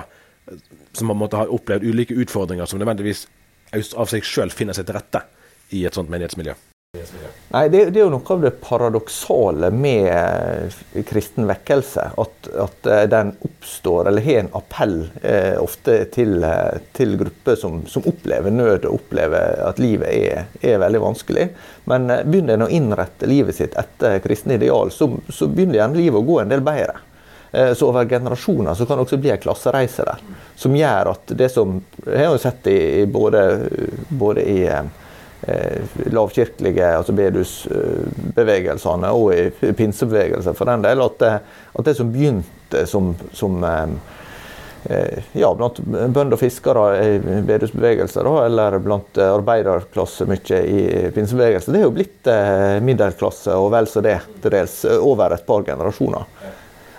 som 0.95 1.11
måtte 1.13 1.37
ha 1.37 1.49
opplevd 1.51 1.83
ulike 1.85 2.15
utfordringer 2.17 2.69
som 2.69 2.79
nødvendigvis 2.79 3.25
av 3.75 4.07
seg 4.09 4.25
sjøl 4.25 4.53
finner 4.55 4.77
seg 4.77 4.87
til 4.87 4.95
rette 4.95 5.21
i 5.75 5.83
et 5.85 5.97
sånt 5.97 6.09
menighetsmiljø. 6.09 6.55
Nei, 7.49 7.69
det, 7.69 7.85
det, 7.89 7.99
er 7.99 8.03
jo 8.03 8.11
noe 8.11 8.33
av 8.33 8.41
det 8.43 8.51
paradoksale 8.63 9.69
med 9.71 10.07
eh, 10.11 11.03
kristen 11.07 11.47
vekkelse. 11.47 12.09
At, 12.19 12.49
at 12.65 12.89
eh, 12.91 13.03
den 13.11 13.31
oppstår, 13.47 14.09
eller 14.09 14.25
har 14.25 14.41
en 14.41 14.51
appell 14.57 14.97
eh, 15.21 15.55
ofte 15.61 15.99
til, 16.13 16.41
eh, 16.43 16.81
til 16.97 17.15
grupper 17.19 17.55
som, 17.59 17.79
som, 17.87 18.05
opplever 18.09 18.53
nød 18.53 18.89
og 18.89 18.99
opplever 18.99 19.63
at 19.67 19.79
livet 19.81 20.11
er, 20.11 20.51
er 20.59 20.83
veldig 20.83 21.03
vanskelig. 21.05 21.47
Men 21.91 22.11
begynner 22.27 22.57
en 22.57 22.67
å 22.67 22.71
innrette 22.73 23.29
livet 23.29 23.55
sitt 23.55 23.79
etter 23.79 24.19
kristne 24.23 24.59
ideal, 24.59 24.91
så, 24.91 25.09
så 25.31 25.47
begynner 25.47 25.81
gjerne 25.81 26.01
livet 26.01 26.19
å 26.19 26.27
gå 26.27 26.41
en 26.43 26.51
del 26.51 26.65
bedre. 26.65 27.03
Så 27.47 27.87
over 27.87 28.05
generasjoner 28.05 28.75
så 28.75 28.85
kan 28.85 28.99
det 28.99 29.05
også 29.05 29.17
bli 29.23 29.31
en 29.31 29.39
klassereise 29.39 30.03
der. 30.05 30.19
Som 30.59 30.75
gjør 30.75 31.13
at 31.13 31.31
det 31.39 31.47
som 31.49 31.77
Jeg 32.03 32.25
har 32.27 32.33
jo 32.35 32.41
sett 32.43 32.67
i 32.69 33.05
både, 33.09 33.43
både 34.11 34.43
i 34.43 34.57
lavkirkelige, 36.11 36.87
altså 36.97 37.13
bedusbevegelsene 37.15 39.09
og 39.15 39.33
i 39.35 39.71
pinsebevegelsen 39.77 40.55
for 40.57 40.65
den 40.69 40.83
del, 40.85 41.01
at 41.05 41.19
det, 41.23 41.33
at 41.79 41.85
det 41.87 41.95
som 41.97 42.11
begynte 42.11 42.85
som, 42.89 43.15
som 43.31 43.63
ja, 45.31 45.49
blant 45.55 45.79
bønder 45.87 46.35
og 46.35 46.41
fiskere 46.41 46.83
i 46.99 47.19
bedusbevegelser, 47.47 48.27
eller 48.45 48.79
blant 48.83 49.17
arbeiderklasse 49.23 50.27
mye 50.29 50.61
i 50.67 51.11
pinsebevegelse, 51.15 51.71
det 51.71 51.79
er 51.81 51.87
jo 51.87 51.95
blitt 51.95 52.27
middelklasse 52.83 53.55
og 53.55 53.71
vel 53.73 53.87
så 53.91 54.03
det 54.05 54.19
til 54.43 54.51
dels 54.53 54.75
over 54.99 55.35
et 55.35 55.47
par 55.47 55.63
generasjoner. 55.67 56.23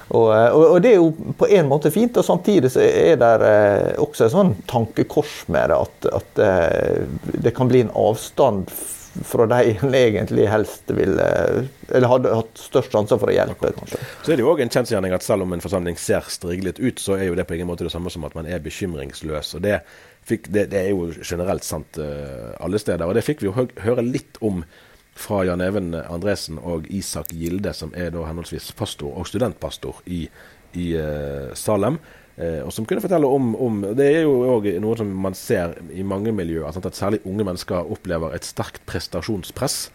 Og, 0.09 0.29
og, 0.33 0.63
og, 0.65 0.79
det 0.83 0.95
er 0.95 1.01
jo 1.03 1.33
på 1.37 1.49
en 1.53 1.67
måte 1.69 1.93
fint, 1.93 2.17
og 2.17 2.25
samtidig 2.25 2.71
så 2.73 2.85
er 2.85 3.19
det 3.21 3.33
eh, 3.45 3.91
også 4.01 4.27
et 4.27 4.35
sånn 4.35 4.55
tankekors 4.71 5.43
med 5.53 5.69
det. 5.69 5.81
At, 5.85 6.09
at 6.21 6.41
eh, 6.45 7.03
det 7.45 7.53
kan 7.57 7.69
bli 7.69 7.85
en 7.85 7.93
avstand 7.93 8.73
fra 9.29 9.49
de 9.51 9.75
en 9.83 9.97
egentlig 9.99 10.47
helst 10.49 10.91
ville 10.95 11.29
Eller 11.89 12.13
hadde 12.13 12.35
hatt 12.39 12.61
størst 12.61 12.93
sjanse 12.95 13.17
for 13.21 13.29
å 13.29 13.37
hjelpe. 13.37 13.73
kanskje. 13.77 14.01
Så 14.25 14.33
er 14.33 14.41
det 14.41 14.47
jo 14.47 14.53
òg 14.55 14.65
en 14.65 14.73
kjensgjerning 14.73 15.17
at 15.17 15.27
selv 15.27 15.45
om 15.45 15.53
en 15.57 15.65
forsamling 15.65 16.01
ser 16.01 16.25
striglet 16.33 16.81
ut, 16.81 17.01
så 17.03 17.19
er 17.19 17.29
jo 17.29 17.37
det 17.37 17.49
på 17.49 17.59
ingen 17.59 17.69
måte 17.69 17.85
det 17.85 17.93
samme 17.93 18.13
som 18.13 18.25
at 18.29 18.37
man 18.39 18.49
er 18.49 18.65
bekymringsløs. 18.65 19.55
og 19.59 19.65
det, 19.67 19.81
fikk, 20.29 20.49
det, 20.55 20.71
det 20.73 20.87
er 20.87 20.93
jo 20.95 21.11
generelt 21.21 21.69
sant 21.69 22.01
alle 22.01 22.81
steder. 22.81 23.05
Og 23.05 23.17
det 23.17 23.27
fikk 23.27 23.45
vi 23.45 23.51
jo 23.51 23.69
høre 23.85 24.05
litt 24.05 24.41
om 24.45 24.65
fra 25.19 25.43
Jan 25.47 25.63
Even 25.65 25.93
Andresen 25.99 26.61
og 26.63 26.87
Isak 26.95 27.33
Gilde, 27.35 27.73
som 27.75 27.93
er 27.97 28.13
da 28.15 28.23
henholdsvis 28.29 28.71
pastor 28.79 29.17
og 29.19 29.27
studentpastor 29.29 30.01
i, 30.07 30.25
i 30.79 30.87
uh, 30.95 31.51
Salem. 31.59 31.99
Uh, 32.39 32.63
og 32.63 32.73
som 32.75 32.87
kunne 32.87 33.03
fortelle 33.03 33.27
om, 33.27 33.51
om 33.59 33.81
Det 33.99 34.07
er 34.07 34.21
jo 34.23 34.37
òg 34.55 34.71
noe 34.83 34.99
som 34.99 35.11
man 35.27 35.35
ser 35.35 35.75
i 35.91 36.07
mange 36.07 36.33
miljøer, 36.35 36.71
sant, 36.75 36.87
at 36.87 36.99
særlig 36.99 37.23
unge 37.27 37.47
mennesker 37.49 37.91
opplever 37.97 38.37
et 38.37 38.47
sterkt 38.47 38.85
prestasjonspress. 38.87 39.89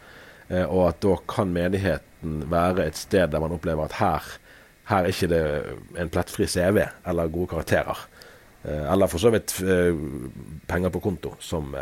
Uh, 0.52 0.66
og 0.68 0.90
at 0.92 1.04
da 1.06 1.18
kan 1.32 1.54
menigheten 1.56 2.44
være 2.52 2.90
et 2.90 3.00
sted 3.00 3.32
der 3.32 3.44
man 3.44 3.56
opplever 3.56 3.88
at 3.88 4.00
her, 4.02 4.34
her 4.92 5.06
er 5.06 5.14
ikke 5.14 5.32
det 5.32 5.44
en 6.00 6.12
plettfri 6.12 6.50
CV 6.52 6.84
eller 7.08 7.32
gode 7.32 7.54
karakterer. 7.56 8.10
eller 8.64 9.08
for 9.12 9.20
så 9.20 9.30
vidt 9.30 9.52
penger 10.68 10.90
på 10.90 11.00
konto 11.04 11.34
som 11.44 11.74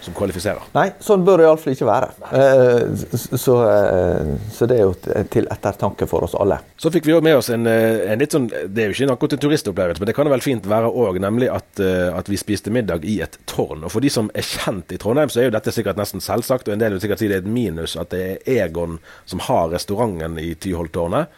som 0.00 0.14
kvalifiserer. 0.16 0.70
Nei, 0.74 0.86
sånn 1.04 1.24
bør 1.26 1.40
det 1.40 1.46
iallfall 1.46 1.74
ikke 1.74 1.88
være. 1.88 2.08
Eh, 2.36 3.02
så, 3.18 3.56
eh, 3.68 4.30
så, 4.52 4.68
det 4.70 4.78
er 4.78 4.86
jo 4.86 4.94
til 5.32 5.48
ettertanke 5.52 6.08
for 6.10 6.26
oss 6.26 6.36
alle. 6.40 6.60
Så 6.80 6.92
fikk 6.92 7.08
vi 7.08 7.14
jo 7.14 7.20
med 7.24 7.36
oss 7.38 7.50
en, 7.52 7.66
eh, 7.68 8.12
en 8.12 8.22
litt 8.22 8.32
sånn 8.32 8.48
Det 8.50 8.82
er 8.82 8.90
jo 8.90 8.96
ikke 8.96 9.16
akkurat 9.16 9.36
en 9.36 9.42
turistopplevelse, 9.44 10.00
men 10.00 10.10
det 10.10 10.16
kan 10.16 10.30
vel 10.32 10.44
fint 10.44 10.66
være 10.66 10.88
òg, 10.88 11.20
nemlig 11.20 11.50
at, 11.52 11.80
at, 11.80 12.28
vi 12.30 12.38
spiste 12.40 12.72
middag 12.72 13.04
i 13.04 13.20
et 13.20 13.38
tårn. 13.46 13.84
Og 13.84 13.92
For 13.92 14.00
de 14.00 14.10
som 14.10 14.30
er 14.34 14.46
kjent 14.46 14.92
i 14.92 14.98
Trondheim, 15.00 15.28
så 15.28 15.42
er 15.42 15.50
jo 15.50 15.56
dette 15.56 15.74
sikkert 15.74 16.00
nesten 16.00 16.24
selvsagt, 16.24 16.68
og 16.68 16.74
en 16.74 16.82
del 16.82 16.96
vil 16.96 17.04
sikkert 17.04 17.20
si 17.20 17.28
det 17.28 17.40
er 17.40 17.44
et 17.44 17.52
minus 17.52 17.96
at 18.00 18.10
det 18.14 18.24
er 18.24 18.66
Egon 18.66 18.98
som 19.26 19.42
har 19.50 19.70
restauranten 19.74 20.38
i 20.38 20.54
Tyholttårnet. 20.54 21.28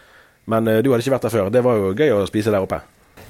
Men 0.47 0.67
du 0.67 0.91
hadde 0.91 1.03
ikke 1.05 1.15
vært 1.15 1.29
der 1.29 1.35
før. 1.35 1.53
Det 1.55 1.63
var 1.63 1.79
jo 1.79 1.95
gøy 1.95 2.11
å 2.17 2.27
spise 2.27 2.51
der 2.51 2.65
oppe? 2.65 2.83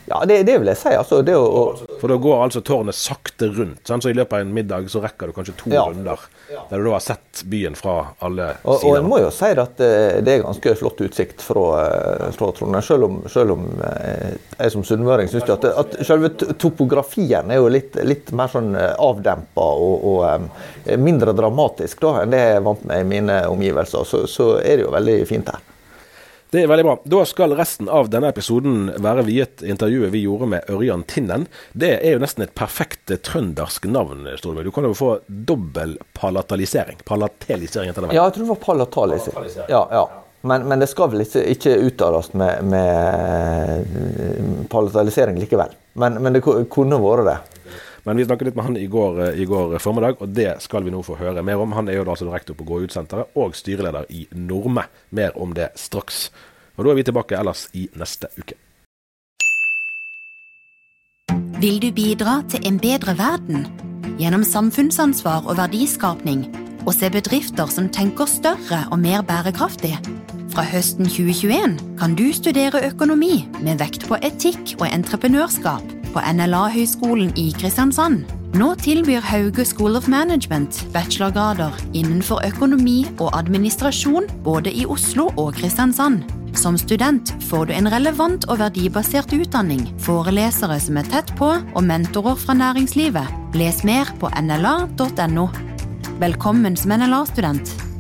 Ja, 0.07 0.25
det, 0.27 0.43
det, 0.43 0.59
vil 0.59 0.69
jeg 0.73 0.79
si. 0.81 0.91
Altså, 0.99 1.21
å, 1.23 1.63
For 2.01 2.11
da 2.11 2.17
går 2.21 2.41
altså 2.49 2.63
tårnet 2.67 2.97
sakte 2.99 3.49
rundt. 3.55 3.85
Sant? 3.87 4.03
Så 4.03 4.11
i 4.11 4.17
løpet 4.17 4.35
av 4.35 4.45
en 4.45 4.55
middag 4.55 4.89
så 4.91 5.03
rekker 5.03 5.31
du 5.31 5.37
kanskje 5.37 5.55
to 5.61 5.73
ja. 5.73 5.85
runder. 5.89 6.21
Der 6.71 6.83
du 6.83 6.89
da 6.89 6.97
har 6.97 7.05
sett 7.05 7.45
byen 7.49 7.77
fra 7.79 7.95
alle 8.19 8.49
og, 8.63 8.81
sider. 8.81 8.89
Og 8.89 8.97
jeg 8.99 9.07
må 9.07 9.21
jo 9.23 9.31
si 9.35 9.53
at 9.63 9.83
eh, 9.87 10.19
det 10.25 10.35
er 10.35 10.45
ganske 10.45 10.75
flott 10.81 11.03
utsikt 11.07 11.45
fra, 11.47 11.65
eh, 11.87 12.27
fra 12.37 12.51
Trondheim. 12.59 12.85
Selv 12.85 13.09
om, 13.09 13.19
selv 13.31 13.57
om 13.57 13.67
eh, 13.89 14.35
jeg 14.59 14.75
som 14.75 14.87
sunnmøring 14.87 15.31
syns 15.31 15.49
at, 15.55 15.69
at 15.71 15.99
selve 16.07 16.33
topografien 16.61 17.53
er 17.53 17.63
jo 17.63 17.71
litt, 17.73 17.97
litt 18.03 18.35
mer 18.37 18.51
sånn 18.53 18.75
avdempa 18.77 19.69
og, 19.87 20.07
og, 20.13 20.49
mindre 20.99 21.33
dramatisk 21.37 22.03
da, 22.03 22.17
enn 22.23 22.33
det 22.35 22.41
jeg 22.43 22.57
er 22.59 22.65
vant 22.67 22.83
med 22.89 23.05
i 23.05 23.11
mine 23.15 23.43
omgivelser. 23.51 24.09
Så, 24.09 24.25
så 24.31 24.57
er 24.59 24.81
det 24.81 24.89
jo 24.89 24.95
veldig 24.95 25.21
fint 25.31 25.53
her. 25.53 25.72
Det 26.53 26.61
er 26.61 26.67
veldig 26.69 26.85
bra. 26.85 26.95
Da 27.09 27.23
skal 27.25 27.55
resten 27.57 27.89
av 27.89 28.11
denne 28.13 28.29
episoden 28.29 28.91
være 29.01 29.23
viet 29.25 29.63
intervjuet 29.65 30.11
vi 30.13 30.21
gjorde 30.27 30.51
med 30.53 30.67
Ørjan 30.69 31.01
Tinnen. 31.09 31.47
Det 31.73 31.95
er 31.95 32.13
jo 32.13 32.21
nesten 32.21 32.45
et 32.45 32.53
perfekt 32.53 33.09
trøndersk 33.25 33.87
navn. 33.89 34.27
Stormøy. 34.37 34.61
Du 34.67 34.69
kan 34.77 34.85
jo 34.85 34.93
få 34.93 35.15
dobbel 35.27 35.95
palatalisering. 36.13 37.01
Palatalisering 37.09 37.95
etter 37.95 38.05
det. 38.05 38.13
Ja, 38.13 38.27
jeg 38.27 38.37
tror 38.37 38.45
det 38.45 38.51
var 38.51 38.61
palatalisering. 38.67 39.49
Ja, 39.73 39.81
ja. 39.97 40.05
Men, 40.43 40.69
men, 40.69 40.85
det 40.85 40.91
skal 40.93 41.09
vel 41.15 41.25
ikke, 41.25 41.47
ikke 41.55 41.73
uttales 41.87 42.29
med, 42.37 42.69
med 42.69 44.69
palatalisering 44.69 45.41
likevel. 45.41 45.73
Men, 45.97 46.21
men 46.21 46.37
det 46.37 46.45
kunne 46.45 47.01
vært 47.01 47.31
det. 47.31 47.39
Men 48.03 48.17
vi 48.17 48.25
snakket 48.25 48.47
litt 48.47 48.57
med 48.57 48.65
han 48.65 48.77
i 48.77 48.87
går, 48.87 49.21
eh, 49.29 49.41
i 49.41 49.45
går, 49.45 49.79
formiddag, 49.79 50.17
og 50.19 50.29
det 50.29 50.57
skal 50.63 50.85
vi 50.85 50.91
nå 50.91 51.03
få 51.07 51.17
høre 51.21 51.43
mer 51.43 51.61
om. 51.63 51.73
Han 51.73 51.89
er 51.89 52.01
jo 52.01 52.05
da 52.05 52.17
altså 52.17 52.33
rektor 52.33 52.59
på 52.59 52.67
Gå 52.67 52.83
ut-senteret 52.83 53.37
og 53.39 53.55
styreleder 53.55 54.11
i 54.11 54.27
Norme. 54.35 54.89
Mer 55.11 55.39
om 55.39 55.55
det 55.55 55.71
straks. 55.77 56.31
Og 56.77 56.85
Da 56.85 56.91
er 56.91 56.95
vi 56.95 57.03
tilbake 57.03 57.39
ellers 57.39 57.69
i 57.75 57.89
neste 57.95 58.27
uke. 58.39 58.55
Vil 61.61 61.79
du 61.79 61.93
bidra 61.93 62.43
til 62.49 62.67
en 62.67 62.79
bedre 62.79 63.15
verden? 63.19 63.67
Gjennom 64.19 64.43
samfunnsansvar 64.43 65.47
og 65.47 65.57
verdiskapning, 65.57 66.49
og 66.87 66.95
se 66.95 67.11
bedrifter 67.11 67.67
som 67.67 67.89
tenker 67.89 68.27
større 68.27 68.89
og 68.91 68.99
mer 68.99 69.23
bærekraftig? 69.23 69.95
Fra 70.51 70.63
høsten 70.63 71.07
2021 71.07 71.79
kan 71.99 72.15
du 72.15 72.33
studere 72.33 72.83
økonomi 72.91 73.47
med 73.63 73.79
vekt 73.79 74.09
på 74.09 74.19
etikk 74.23 74.75
og 74.81 74.89
entreprenørskap 74.91 76.02
på 76.13 76.21
NLA-høgskolen 76.21 77.33
i 77.41 77.49
Kristiansand. 77.57 78.27
Nå 78.59 78.75
tilbyr 78.85 79.25
Hauge 79.25 79.65
School 79.65 79.97
of 79.97 80.09
Management 80.13 80.83
bachelorgrader 80.93 81.73
innenfor 81.97 82.45
økonomi 82.45 83.07
og 83.17 83.33
administrasjon 83.39 84.29
både 84.45 84.73
i 84.77 84.85
Oslo 84.85 85.31
og 85.41 85.55
Kristiansand. 85.57 86.23
Som 86.59 86.77
student 86.77 87.33
får 87.49 87.71
du 87.71 87.73
en 87.77 87.89
relevant 87.93 88.45
og 88.53 88.61
verdibasert 88.61 89.33
utdanning, 89.33 89.87
forelesere 90.05 90.77
som 90.85 91.01
er 91.01 91.09
tett 91.09 91.33
på, 91.39 91.55
og 91.57 91.87
mentorer 91.89 92.37
fra 92.37 92.57
næringslivet. 92.59 93.57
Les 93.57 93.81
mer 93.89 94.13
på 94.21 94.29
nla.no. 94.37 95.49
Velkommen 96.21 96.77
som 96.77 96.93
NLA-student. 97.01 97.92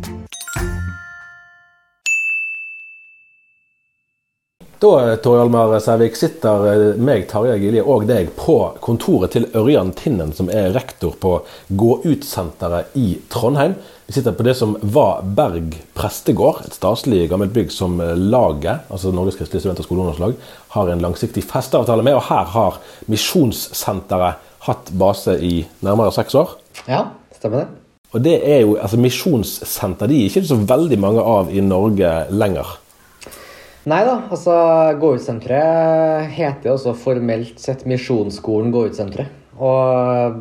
Da 4.82 5.16
Torjalmar 5.16 5.76
Sævik, 5.78 6.16
sitter 6.18 6.64
eh, 6.66 6.80
meg, 6.98 7.28
Tarjei 7.30 7.60
Gilje 7.62 7.84
og 7.86 8.02
deg 8.08 8.32
på 8.34 8.56
kontoret 8.82 9.30
til 9.30 9.44
Ørjan 9.54 9.92
Tinnen, 9.94 10.32
som 10.34 10.48
er 10.50 10.72
rektor 10.74 11.12
på 11.22 11.36
Gå 11.78 12.00
ut-senteret 12.02 12.96
i 12.98 13.12
Trondheim. 13.30 13.76
Vi 14.08 14.16
sitter 14.16 14.34
på 14.34 14.42
det 14.42 14.56
som 14.58 14.74
var 14.82 15.22
Berg 15.38 15.76
prestegård, 15.94 16.64
et 16.66 16.74
staselig 16.74 17.28
gammelt 17.30 17.54
bygg 17.54 17.70
som 17.70 18.02
laget, 18.02 18.82
altså 18.90 19.14
Norges 19.14 19.38
kristelige 19.38 19.68
student- 19.68 19.84
og 19.84 19.86
skoleungdomslag, 19.86 20.34
har 20.74 20.90
en 20.90 21.06
langsiktig 21.06 21.46
festeavtale 21.46 22.02
med. 22.02 22.18
Og 22.18 22.26
her 22.32 22.50
har 22.56 22.82
Misjonssenteret 23.06 24.50
hatt 24.66 24.90
base 24.98 25.38
i 25.38 25.60
nærmere 25.86 26.10
seks 26.18 26.34
år. 26.42 26.58
Ja, 26.90 27.04
stemmer 27.38 27.62
det. 27.62 27.68
Og 28.12 28.26
det 28.26 28.40
er 28.42 28.64
jo, 28.66 28.74
altså 28.82 28.98
Misjonssenter 28.98 30.10
de 30.10 30.24
er 30.24 30.32
ikke 30.32 30.48
så 30.50 30.58
veldig 30.58 30.98
mange 31.06 31.22
av 31.38 31.54
i 31.54 31.62
Norge 31.62 32.16
lenger. 32.34 32.80
Nei 33.90 34.02
da, 34.06 34.18
altså 34.30 34.54
Gå-ut-senteret 35.02 36.30
heter 36.36 36.68
jo 36.70 36.76
også 36.76 36.92
formelt 36.94 37.58
sett 37.58 37.82
Misjonsskolen 37.90 38.70
Gå-ut-senteret. 38.74 39.40
Og 39.62 40.36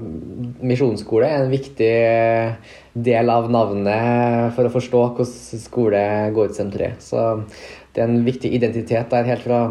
misjonsskole 0.65 1.27
er 1.27 1.43
en 1.43 1.51
viktig 1.51 1.95
del 2.93 3.31
av 3.33 3.49
navnet 3.53 4.53
for 4.55 4.69
å 4.69 4.73
forstå 4.73 5.01
hvordan 5.17 5.61
skole 5.61 6.03
Gå-ut-senteret 6.37 6.91
er. 6.91 6.99
Så 7.01 7.25
det 7.95 8.03
er 8.03 8.11
en 8.11 8.21
viktig 8.27 8.53
identitet 8.53 9.09
der 9.09 9.27
helt 9.27 9.45
fra, 9.47 9.61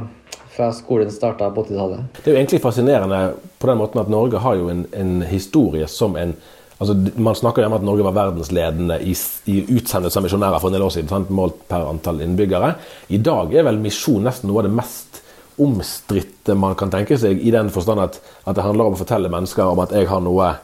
fra 0.57 0.73
skolen 0.75 1.15
starta 1.15 1.53
på 1.55 1.69
80-tallet. 1.69 2.11
Det 2.19 2.27
er 2.27 2.35
jo 2.35 2.43
egentlig 2.43 2.63
fascinerende 2.67 3.23
på 3.63 3.71
den 3.71 3.81
måten 3.81 4.03
at 4.03 4.11
Norge 4.11 4.43
har 4.43 4.59
jo 4.59 4.67
en, 4.73 4.83
en 4.99 5.21
historie 5.31 5.87
som 5.91 6.19
en 6.19 6.35
Altså, 6.81 6.95
man 7.21 7.37
snakker 7.37 7.67
om 7.67 7.75
at 7.77 7.83
Norge 7.85 8.05
var 8.07 8.17
verdensledende 8.17 8.97
i, 9.05 9.13
i 9.53 9.59
utsendelse 9.77 10.17
av 10.17 10.25
misjonærer 10.25 10.63
for 10.63 10.71
en 10.71 10.79
del 10.79 10.85
år 10.87 10.95
siden, 10.95 11.11
sant? 11.13 11.33
målt 11.37 11.59
per 11.69 11.85
antall 11.91 12.23
innbyggere. 12.25 12.71
I 13.13 13.21
dag 13.21 13.53
er 13.53 13.67
vel 13.67 13.81
misjon 13.83 14.25
nesten 14.25 14.49
noe 14.49 14.63
av 14.63 14.71
det 14.71 14.79
mest 14.79 15.21
omstridte 15.61 16.55
man 16.57 16.77
kan 16.81 16.89
tenke 16.93 17.19
seg, 17.21 17.41
i 17.45 17.53
den 17.53 17.69
forstand 17.73 18.01
at, 18.01 18.17
at, 18.47 18.55
det 18.57 18.65
handler 18.65 18.89
om 18.89 18.97
å 18.97 19.01
fortelle 19.01 19.29
mennesker 19.33 19.69
om 19.69 19.83
at 19.85 19.93
jeg 19.93 20.09
har 20.09 20.23
noe 20.25 20.55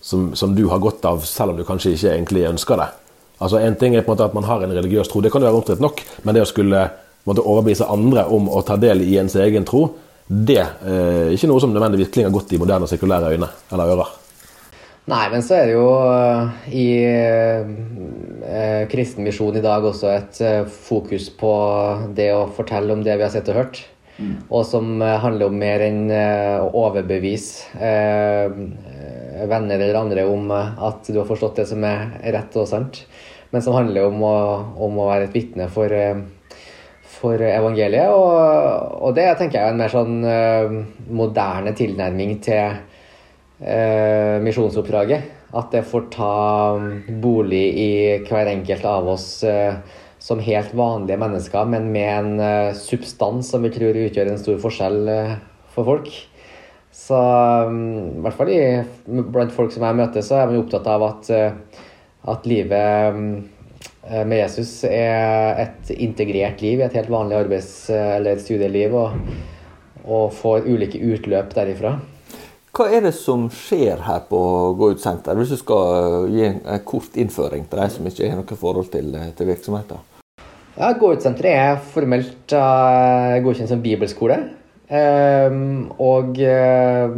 som, 0.00 0.30
som, 0.38 0.54
du 0.56 0.64
har 0.70 0.80
godt 0.80 1.04
av, 1.04 1.20
selv 1.28 1.52
om 1.52 1.58
du 1.58 1.66
kanskje 1.68 1.92
ikke 1.96 2.14
egentlig 2.14 2.46
ønsker 2.48 2.80
det. 2.80 2.88
Altså 3.44 3.60
En 3.60 3.76
ting 3.78 3.94
er 3.94 4.06
på 4.06 4.12
en 4.12 4.16
måte 4.16 4.28
at 4.30 4.36
man 4.38 4.46
har 4.48 4.64
en 4.64 4.72
religiøs 4.72 5.10
tro, 5.10 5.20
det 5.20 5.32
kan 5.34 5.44
jo 5.44 5.50
være 5.50 5.60
omstridt 5.60 5.84
nok, 5.84 6.00
men 6.24 6.36
det 6.36 6.46
å 6.46 6.48
skulle 6.48 6.86
måtte 7.28 7.44
overbevise 7.44 7.90
andre 7.92 8.24
om 8.32 8.48
å 8.48 8.62
ta 8.64 8.78
del 8.80 9.04
i 9.04 9.18
ens 9.20 9.36
egen 9.36 9.68
tro, 9.68 9.84
det 10.28 10.58
er 10.62 10.72
eh, 10.88 11.36
ikke 11.36 11.50
noe 11.50 11.60
som 11.60 11.72
nødvendigvis 11.74 12.14
klinger 12.14 12.32
godt 12.32 12.56
i 12.56 12.60
moderne 12.60 12.88
sekulære 12.88 13.34
øyne 13.36 13.52
eller 13.72 13.94
ører. 13.94 14.17
Nei, 15.08 15.24
men 15.32 15.40
så 15.44 15.54
er 15.56 15.68
det 15.70 15.76
jo 15.76 15.88
eh, 16.12 16.72
i 16.76 16.88
eh, 17.08 18.82
kristen 18.92 19.24
misjon 19.24 19.56
i 19.56 19.62
dag 19.64 19.86
også 19.88 20.10
et 20.12 20.40
eh, 20.44 20.66
fokus 20.68 21.30
på 21.32 21.52
det 22.16 22.28
å 22.36 22.48
fortelle 22.52 22.92
om 22.92 23.04
det 23.06 23.16
vi 23.16 23.24
har 23.24 23.32
sett 23.32 23.48
og 23.48 23.62
hørt. 23.62 23.80
og 24.50 24.64
som 24.66 25.02
eh, 25.02 25.18
handler 25.22 25.46
om 25.48 25.58
mer 25.60 25.84
enn 25.86 26.10
eh, 26.10 26.58
å 26.58 26.72
overbevise 26.88 27.78
eh, 27.78 28.56
venner 29.48 29.78
eller 29.78 30.00
andre 30.00 30.24
om 30.26 30.50
at 30.52 31.06
du 31.06 31.20
har 31.20 31.28
forstått 31.28 31.60
det 31.60 31.68
som 31.70 31.84
er 31.86 32.18
rett 32.34 32.56
og 32.58 32.66
sant, 32.68 33.04
men 33.54 33.62
som 33.62 33.76
handler 33.78 34.10
om 34.10 34.22
å, 34.26 34.36
om 34.88 34.98
å 34.98 35.06
være 35.08 35.28
et 35.28 35.36
vitne 35.38 35.68
for, 35.72 35.94
for 37.14 37.40
evangeliet. 37.46 38.10
Og, 38.10 38.98
og 39.06 39.14
det 39.16 39.30
tenker 39.38 39.60
jeg 39.60 39.70
er 39.70 39.76
en 39.76 39.80
mer 39.80 39.94
sånn 39.94 40.18
moderne 41.14 41.72
tilnærming 41.78 42.34
til 42.44 42.82
eh, 43.60 44.38
misjonsoppdraget. 44.44 45.34
At 45.56 45.72
det 45.72 45.86
får 45.88 46.08
ta 46.12 46.34
mm, 46.76 47.20
bolig 47.22 47.64
i 47.80 47.92
hver 48.28 48.50
enkelt 48.50 48.84
av 48.84 49.08
oss 49.14 49.28
eh, 49.48 49.78
som 50.18 50.42
helt 50.42 50.74
vanlige 50.76 51.18
mennesker, 51.20 51.68
men 51.70 51.92
med 51.94 52.08
en 52.12 52.40
eh, 52.40 52.74
substans 52.76 53.48
som 53.48 53.64
vi 53.64 53.72
tror 53.72 53.96
utgjør 53.96 54.32
en 54.32 54.40
stor 54.40 54.58
forskjell 54.60 54.98
eh, 55.12 55.36
for 55.74 55.88
folk. 55.88 56.10
Så 56.92 57.18
mm, 57.70 58.18
i 58.18 58.24
hvert 58.26 58.36
fall 58.36 58.50
i, 58.52 58.62
blant 59.06 59.54
folk 59.54 59.72
som 59.72 59.86
jeg 59.86 60.00
møter, 60.00 60.24
så 60.26 60.40
er 60.40 60.50
man 60.50 60.60
opptatt 60.60 60.90
av 60.90 61.06
at, 61.06 61.30
eh, 61.32 61.80
at 62.28 62.50
livet 62.50 63.16
mm, 63.16 63.32
eh, 64.10 64.24
med 64.24 64.42
Jesus 64.42 64.74
er 64.90 65.62
et 65.64 65.94
integrert 65.96 66.60
liv, 66.64 66.82
i 66.82 66.86
et 66.88 66.98
helt 66.98 67.12
vanlig 67.14 67.38
arbeids- 67.38 67.88
eller 67.94 68.42
studieliv, 68.42 68.98
og, 68.98 69.32
og 70.04 70.28
får 70.36 70.68
ulike 70.68 71.00
utløp 71.14 71.56
derifra. 71.56 71.96
Hva 72.76 72.86
er 72.92 73.06
det 73.08 73.14
som 73.16 73.48
skjer 73.52 74.04
her 74.06 74.20
på 74.28 74.40
Gå 74.78 74.92
ut 74.92 75.02
senter, 75.02 75.38
hvis 75.38 75.54
du 75.54 75.58
skal 75.60 75.96
eh, 75.96 76.34
gi 76.34 76.44
en, 76.50 76.60
en 76.68 76.84
kort 76.86 77.16
innføring 77.18 77.64
til 77.68 77.80
de 77.80 77.88
som 77.94 78.08
ikke 78.10 78.28
har 78.28 78.38
noe 78.38 78.60
forhold 78.60 78.90
til, 78.92 79.10
eh, 79.16 79.32
til 79.38 79.48
virksomheten? 79.48 80.04
Ja, 80.78 80.92
Gå 80.94 81.10
ut-senteret 81.16 81.58
er 81.58 81.80
formelt 81.90 82.52
uh, 82.54 83.34
godkjent 83.42 83.72
som 83.72 83.80
bibelskole. 83.82 84.36
Um, 84.88 85.90
og 86.00 86.38
eh, 86.40 87.10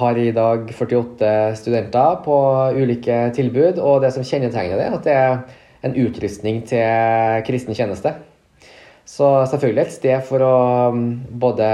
har 0.00 0.18
i 0.18 0.32
dag 0.34 0.72
48 0.72 1.28
studenter 1.60 2.16
på 2.24 2.38
ulike 2.72 3.20
tilbud. 3.36 3.82
Og 3.84 4.00
det 4.06 4.14
som 4.16 4.24
kjennetegner 4.24 4.80
det, 4.80 4.86
er 4.88 4.96
at 4.96 5.04
det 5.04 5.18
er 5.18 5.36
en 5.84 5.98
utrustning 6.06 6.64
til 6.66 7.44
kristen 7.46 7.76
tjeneste. 7.76 8.16
Så 9.08 9.30
selvfølgelig 9.48 9.86
et 9.86 9.94
sted 9.96 10.22
for 10.28 10.44
å 10.44 10.54
mm, 10.92 11.08
både 11.40 11.66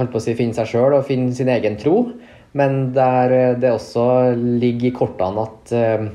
holdt 0.00 0.12
på 0.12 0.18
å 0.18 0.24
si, 0.24 0.34
finne 0.38 0.56
seg 0.56 0.72
sjøl 0.72 0.98
og 0.98 1.06
finne 1.06 1.30
sin 1.36 1.50
egen 1.52 1.78
tro, 1.78 2.10
men 2.58 2.90
der 2.96 3.56
det 3.62 3.70
også 3.76 4.34
ligger 4.34 4.90
i 4.90 4.94
kortene 4.96 5.46
at 5.46 5.74
eh, 5.76 6.06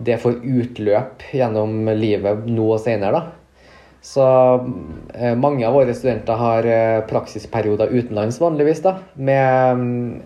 det 0.00 0.20
får 0.20 0.42
utløp 0.44 1.24
gjennom 1.32 1.88
livet 1.96 2.44
nå 2.52 2.66
og 2.74 2.82
senere. 2.84 3.16
da. 3.16 3.40
Så 4.04 4.24
eh, 5.12 5.34
mange 5.36 5.64
av 5.68 5.74
våre 5.76 5.92
studenter 5.96 6.36
har 6.40 6.68
eh, 6.68 7.00
praksisperioder 7.08 7.92
utenlands 7.92 8.40
vanligvis, 8.40 8.80
da, 8.84 8.94
med 9.16 9.82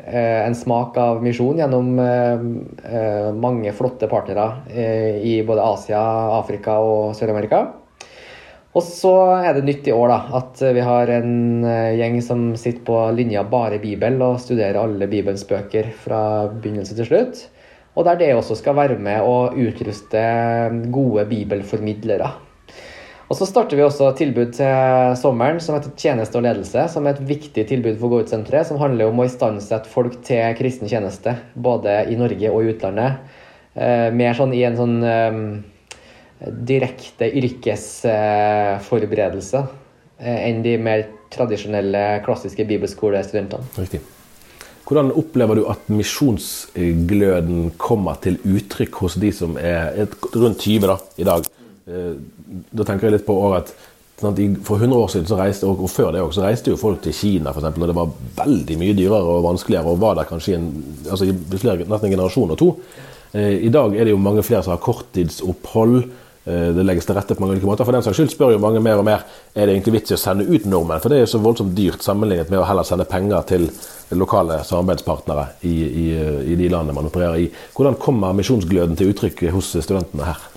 eh, 0.07 0.43
en 0.45 0.55
smak 0.59 0.99
av 1.03 1.23
misjon 1.27 1.59
gjennom 1.59 1.95
eh, 2.03 2.45
eh, 2.91 3.31
mange 3.35 3.75
flotte 3.75 4.11
partnere 4.11 4.51
eh, 4.71 5.23
i 5.27 5.41
både 5.47 5.71
Asia, 5.75 6.05
Afrika 6.39 6.79
og 6.83 7.17
Sør-Amerika. 7.19 7.65
Og 8.75 8.83
så 8.83 9.13
er 9.39 9.55
det 9.55 9.67
nytt 9.69 9.87
i 9.87 9.95
år 9.95 10.09
da, 10.11 10.21
at 10.41 10.63
vi 10.75 10.83
har 10.83 11.11
en 11.15 11.63
eh, 11.63 11.95
gjeng 12.01 12.17
som 12.27 12.47
sitter 12.59 12.83
på 12.87 12.97
linja 13.15 13.45
bare 13.47 13.79
Bibel 13.83 14.19
og 14.27 14.41
studerer 14.43 14.81
alle 14.81 15.07
Bibelens 15.11 15.47
bøker 15.47 15.93
fra 16.03 16.23
begynnelse 16.51 16.97
til 16.99 17.07
slutt. 17.07 17.45
Og 17.95 18.09
der 18.09 18.19
det 18.19 18.33
også 18.35 18.57
skal 18.59 18.75
være 18.75 18.99
med 18.99 19.23
å 19.23 19.53
utruste 19.55 20.25
gode 20.91 21.23
bibelformidlere. 21.31 22.33
Og 23.31 23.39
så 23.39 23.47
starter 23.49 23.79
vi 23.79 23.85
også 23.87 24.11
tilbud 24.19 24.51
til 24.59 25.15
sommeren 25.17 25.61
som 25.63 25.79
heter 25.79 25.95
Tjeneste 25.97 26.37
og 26.39 26.45
ledelse, 26.45 26.89
som 26.93 27.07
er 27.07 27.15
et 27.15 27.29
viktig 27.31 27.65
tilbud 27.71 27.97
for 28.01 28.13
Gå 28.13 28.25
ut-senteret, 28.25 28.69
som 28.69 28.81
handler 28.83 29.09
om 29.09 29.23
å 29.23 29.29
istandsette 29.29 29.89
folk 29.91 30.19
til 30.27 30.43
kristen 30.59 30.91
tjeneste, 30.91 31.39
både 31.55 32.03
i 32.11 32.19
Norge 32.21 32.51
og 32.51 32.67
i 32.67 32.75
utlandet. 32.75 33.23
Eh, 33.75 34.11
mer 34.15 34.37
sånn 34.37 34.53
i 34.55 34.67
en 34.67 34.77
sånn 34.79 34.99
eh, 35.09 35.39
direkte 36.69 37.25
yrkesforberedelse 37.39 39.59
eh, 40.19 40.49
enn 40.49 40.63
de 40.65 40.77
mer 40.79 41.05
tradisjonelle, 41.35 42.21
klassiske 42.25 42.65
bibelskolestudentene. 42.69 43.63
Riktig. 43.79 44.01
Hvordan 44.85 45.13
opplever 45.17 45.55
du 45.57 45.65
at 45.73 45.81
misjonsgløden 45.89 47.71
kommer 47.81 48.15
til 48.23 48.37
uttrykk 48.45 48.95
hos 49.01 49.15
de 49.21 49.31
som 49.33 49.57
er 49.57 50.07
rundt 50.37 50.61
20 50.61 50.87
da, 50.91 50.97
i 51.19 51.25
dag? 51.31 51.43
Eh, 51.89 52.15
Da 52.75 52.85
tenker 52.85 53.07
jeg 53.09 53.13
litt 53.19 53.27
på 53.27 53.35
året 53.35 53.73
i- 54.39 54.57
For 54.63 54.77
100 54.79 54.97
år 54.97 55.09
siden 55.11 55.27
så 55.27 55.37
reiste, 55.37 55.67
og 55.67 55.91
før 55.91 56.13
det 56.13 56.21
også, 56.21 56.41
så 56.41 56.47
reiste 56.47 56.71
jo 56.71 56.77
folk 56.77 57.01
til 57.03 57.13
Kina 57.13 57.53
for 57.53 57.61
eksempel, 57.61 57.83
og 57.83 57.89
det 57.89 57.97
var 57.97 58.11
veldig 58.47 58.79
mye 58.79 58.95
dyrere 58.95 59.23
og 59.25 59.43
vanskeligere 59.45 59.87
og 59.87 59.99
var 60.01 60.15
der 60.15 60.25
kanskje 60.25 60.55
en, 60.55 60.85
altså 61.11 61.25
nesten 61.27 62.05
en 62.05 62.11
generasjon 62.11 62.51
og 62.51 62.59
to. 62.59 62.77
Eh, 63.35 63.65
I 63.67 63.69
dag 63.69 63.95
er 63.97 64.05
det 64.05 64.11
jo 64.13 64.17
mange 64.17 64.43
flere 64.43 64.63
som 64.63 64.71
har 64.71 64.79
korttidsopphold. 64.79 66.05
Eh, 66.47 66.71
Det 66.77 66.85
legges 66.85 67.07
til 67.09 67.17
rette 67.17 67.35
på 67.35 67.41
mange 67.41 67.57
ulike 67.57 67.69
måter. 67.69 67.87
For 67.89 67.97
den 67.97 68.05
saks 68.05 68.19
skyld 68.19 68.33
spør 68.35 68.55
jo 68.55 68.63
mange 68.63 68.83
mer 68.85 69.01
og 69.01 69.07
mer 69.07 69.25
er 69.55 69.67
det 69.67 69.77
egentlig 69.77 70.01
vits 70.01 70.13
i 70.13 70.19
å 70.19 70.21
sende 70.21 70.47
ut 70.49 70.67
nordmenn. 70.69 71.01
For 71.01 71.09
det 71.09 71.19
er 71.19 71.25
jo 71.25 71.33
så 71.35 71.43
voldsomt 71.45 71.75
dyrt 71.77 72.05
sammenlignet 72.05 72.51
med 72.53 72.61
å 72.61 72.67
heller 72.69 72.85
sende 72.85 73.09
penger 73.09 73.47
til 73.49 73.69
lokale 74.15 74.61
samarbeidspartnere 74.67 75.47
i, 75.65 75.75
i, 75.85 76.07
i 76.53 76.59
de 76.61 76.69
landene 76.69 76.97
man 76.97 77.09
opererer 77.09 77.41
i. 77.41 77.49
Hvordan 77.75 77.97
kommer 78.01 78.37
misjonsgløden 78.37 78.99
til 79.01 79.15
uttrykk 79.15 79.47
hos 79.55 79.73
studentene 79.79 80.29
her? 80.29 80.51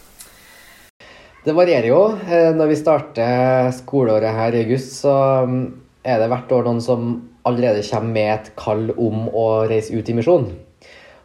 Det 1.47 1.56
varierer 1.56 1.88
jo. 1.88 2.02
Eh, 2.28 2.52
Når 2.56 2.67
vi 2.73 2.80
starter 2.84 3.71
skoleåret 3.78 4.36
her 4.36 4.56
i 4.56 4.65
august, 4.65 4.97
så 5.00 5.13
mm, 5.47 5.62
er 6.04 6.19
det 6.19 6.32
hvert 6.34 6.52
år 6.52 6.67
noen 6.67 6.82
som 6.84 7.13
allerede 7.47 7.86
kommer 7.88 8.12
med 8.12 8.34
et 8.34 8.50
kall 8.60 8.89
om 8.91 9.30
å 9.32 9.45
reise 9.69 9.95
ut 9.95 10.10
i 10.12 10.15
misjon. 10.17 10.50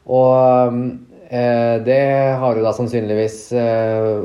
Og 0.06 0.76
mm, 0.76 0.84
eh, 1.10 1.11
det 1.32 2.00
har 2.40 2.56
jo 2.58 2.64
da 2.64 2.72
sannsynligvis 2.76 3.36
eh, 3.56 4.24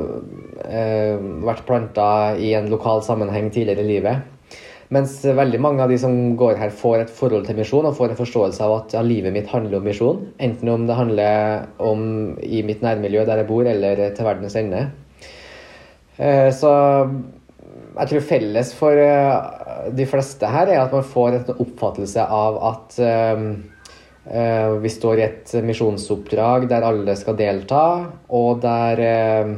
eh, 0.68 1.14
vært 1.46 1.64
planta 1.68 2.08
i 2.36 2.50
en 2.58 2.68
lokal 2.68 3.00
sammenheng 3.06 3.48
tidligere 3.54 3.84
i 3.86 3.88
livet. 3.94 4.34
Mens 4.92 5.18
veldig 5.20 5.60
mange 5.60 5.84
av 5.84 5.92
de 5.92 5.98
som 6.00 6.14
går 6.40 6.56
her, 6.60 6.72
får 6.72 7.02
et 7.02 7.12
forhold 7.12 7.48
til 7.48 7.58
misjon 7.60 7.88
og 7.88 7.96
får 7.96 8.12
en 8.12 8.20
forståelse 8.20 8.64
av 8.64 8.74
at 8.78 8.94
ja, 8.96 9.02
livet 9.04 9.34
mitt 9.34 9.48
handler 9.52 9.80
om 9.80 9.88
misjon. 9.88 10.22
Enten 10.40 10.72
om 10.72 10.86
det 10.88 10.96
handler 10.96 11.66
om 11.80 12.04
i 12.44 12.62
mitt 12.64 12.84
nærmiljø 12.84 13.26
der 13.28 13.42
jeg 13.42 13.50
bor, 13.50 13.68
eller 13.68 14.04
til 14.16 14.28
verdens 14.28 14.56
ende. 14.60 14.86
Eh, 16.16 16.48
Så 16.56 16.72
jeg 17.98 18.10
tror 18.12 18.26
felles 18.28 18.72
for 18.78 19.00
eh, 19.02 19.90
de 19.96 20.06
fleste 20.08 20.48
her 20.48 20.70
er 20.70 20.84
at 20.84 20.94
man 20.94 21.06
får 21.06 21.36
en 21.36 21.60
oppfattelse 21.64 22.24
av 22.24 22.58
at 22.70 22.98
eh, 23.02 23.44
eh, 23.44 23.77
vi 24.28 24.90
står 24.92 25.18
i 25.18 25.24
et 25.24 25.52
misjonsoppdrag 25.64 26.66
der 26.68 26.84
alle 26.84 27.14
skal 27.16 27.36
delta, 27.38 27.82
og 28.28 28.60
der 28.60 29.00
eh, 29.00 29.52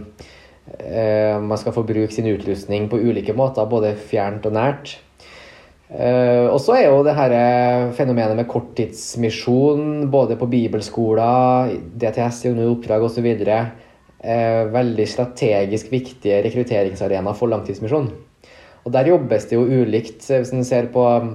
eh, 0.79 1.37
man 1.43 1.59
skal 1.59 1.75
få 1.75 1.83
bruke 1.89 2.15
sin 2.15 2.29
utrustning 2.31 2.87
på 2.91 3.01
ulike 3.03 3.35
måter, 3.35 3.67
både 3.67 3.97
fjernt 3.99 4.47
og 4.47 4.55
nært. 4.55 4.95
Eh, 5.91 6.47
og 6.47 6.61
så 6.63 6.77
er 6.79 6.87
jo 6.87 7.03
det 7.03 7.17
her 7.19 7.35
fenomenet 7.99 8.39
med 8.39 8.47
korttidsmisjon, 8.51 10.07
både 10.13 10.39
på 10.39 10.51
bibelskoler, 10.53 11.75
DTS 11.99 12.45
under 12.53 12.71
oppdrag 12.71 13.09
osv., 13.09 13.31
uh, 14.21 14.65
veldig 14.71 15.07
strategisk 15.09 15.91
viktige 15.93 16.43
rekrutteringsarenaer 16.45 17.37
for 17.37 17.51
langtidsmisjon. 17.51 18.11
Og 18.85 18.93
der 18.95 19.11
jobbes 19.11 19.47
det 19.49 19.57
jo 19.57 19.65
ulikt. 19.65 20.25
Hvis 20.29 20.53
en 20.55 20.65
ser 20.65 20.89
på 20.93 21.05
eh, 21.09 21.31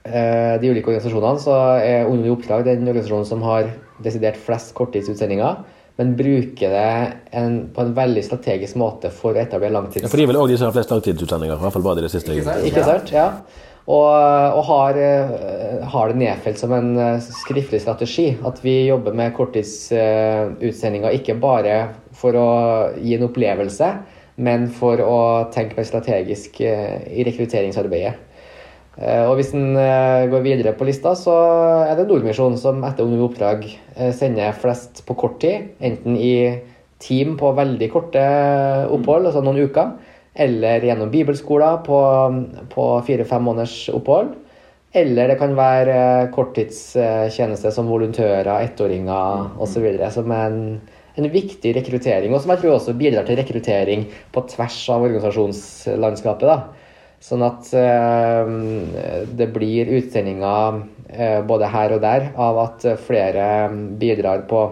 de 0.00 0.70
ulike 0.70 0.88
organisasjonene, 0.88 1.40
så 1.42 1.54
er 1.84 2.06
Under 2.08 2.30
oppdrag 2.32 2.64
den 2.64 2.86
organisasjonen 2.88 3.26
som 3.28 3.42
har 3.44 3.66
desidert 4.00 4.38
flest 4.40 4.72
korttidsutsendinger, 4.78 5.58
men 6.00 6.14
bruker 6.16 6.72
det 6.72 6.92
en, 7.36 7.56
på 7.74 7.84
en 7.84 7.90
veldig 7.96 8.22
strategisk 8.24 8.78
måte 8.80 9.10
for 9.12 9.36
å 9.36 9.42
etablere 9.42 9.74
langtids... 9.74 10.06
Ja, 10.06 10.08
for 10.08 10.16
de 10.16 10.24
er 10.24 10.30
vel 10.30 10.38
også 10.40 10.54
de 10.54 10.60
som 10.62 10.70
har 10.70 10.76
flest 10.78 10.94
langtidsutsendinger, 10.94 11.58
i 11.58 11.64
hvert 11.66 11.76
fall 11.76 11.84
bare 11.84 12.04
det 12.06 12.12
siste. 12.14 12.38
Ikke 12.40 12.86
sant? 12.86 13.12
Ja. 13.12 13.26
Og, 13.90 14.06
og 14.06 14.62
har, 14.68 14.96
eh, 15.00 15.84
har 15.92 16.10
det 16.10 16.20
nedfelt 16.20 16.60
som 16.60 16.72
en 16.76 16.92
eh, 17.00 17.28
skriftlig 17.42 17.80
strategi 17.82 18.28
at 18.46 18.60
vi 18.62 18.86
jobber 18.86 19.16
med 19.16 19.34
korttidsutsendinger 19.34 21.16
ikke 21.16 21.38
bare 21.42 21.76
for 22.16 22.36
å 22.38 22.48
gi 23.00 23.16
en 23.16 23.26
opplevelse, 23.26 23.90
men 24.40 24.68
for 24.72 25.00
å 25.04 25.20
tenke 25.52 25.76
mer 25.76 25.88
strategisk 25.88 26.60
eh, 26.64 27.00
i 27.12 27.26
rekrutteringsarbeidet. 27.26 28.29
Eh, 29.00 29.24
Og 29.24 29.38
hvis 29.38 29.54
en 29.56 29.78
eh, 29.80 30.28
går 30.28 30.44
videre 30.44 30.74
på 30.76 30.84
lista, 30.88 31.14
så 31.16 31.32
er 31.86 31.96
det 31.96 32.06
Nordmisjonen 32.10 32.58
som 32.60 32.82
etter 32.84 33.06
Ung 33.06 33.22
oppdrag 33.24 33.64
eh, 33.96 34.12
sender 34.16 34.52
flest 34.60 35.04
på 35.08 35.16
kort 35.16 35.38
tid. 35.40 35.72
Enten 35.80 36.18
i 36.20 36.60
team 37.00 37.38
på 37.40 37.54
veldig 37.56 37.88
korte 37.92 38.22
opphold, 38.92 39.30
altså 39.30 39.40
noen 39.44 39.62
uker, 39.64 39.94
eller 40.36 40.84
gjennom 40.84 41.08
bibelskoler 41.12 41.80
på, 41.86 41.98
på 42.74 42.86
fire-fem 43.06 43.44
måneders 43.48 43.88
opphold. 43.96 44.34
Eller 44.92 45.30
det 45.30 45.38
kan 45.38 45.54
være 45.56 46.28
korttidstjeneste 46.34 47.70
som 47.72 47.88
volontører, 47.88 48.50
ettåringer 48.66 49.60
osv. 49.62 49.86
Som 50.12 50.34
er 50.34 50.50
en, 50.50 50.80
en 51.16 51.30
viktig 51.30 51.72
rekruttering, 51.78 52.34
og 52.34 52.42
som 52.42 52.52
jeg 52.52 52.64
tror 52.64 52.76
også 52.76 52.96
bidrar 52.98 53.24
til 53.24 53.38
rekruttering 53.38 54.04
på 54.34 54.44
tvers 54.50 54.82
av 54.92 55.06
organisasjonslandskapet. 55.08 56.50
da. 56.50 56.79
Sånn 57.20 57.42
at 57.44 57.68
eh, 57.76 58.52
det 59.36 59.50
blir 59.52 59.90
utsendinger 59.98 60.80
eh, 61.08 61.40
både 61.46 61.68
her 61.68 61.96
og 61.96 62.00
der 62.04 62.30
av 62.40 62.62
at 62.62 62.86
flere 63.04 63.44
bidrar 64.00 64.46
på, 64.48 64.62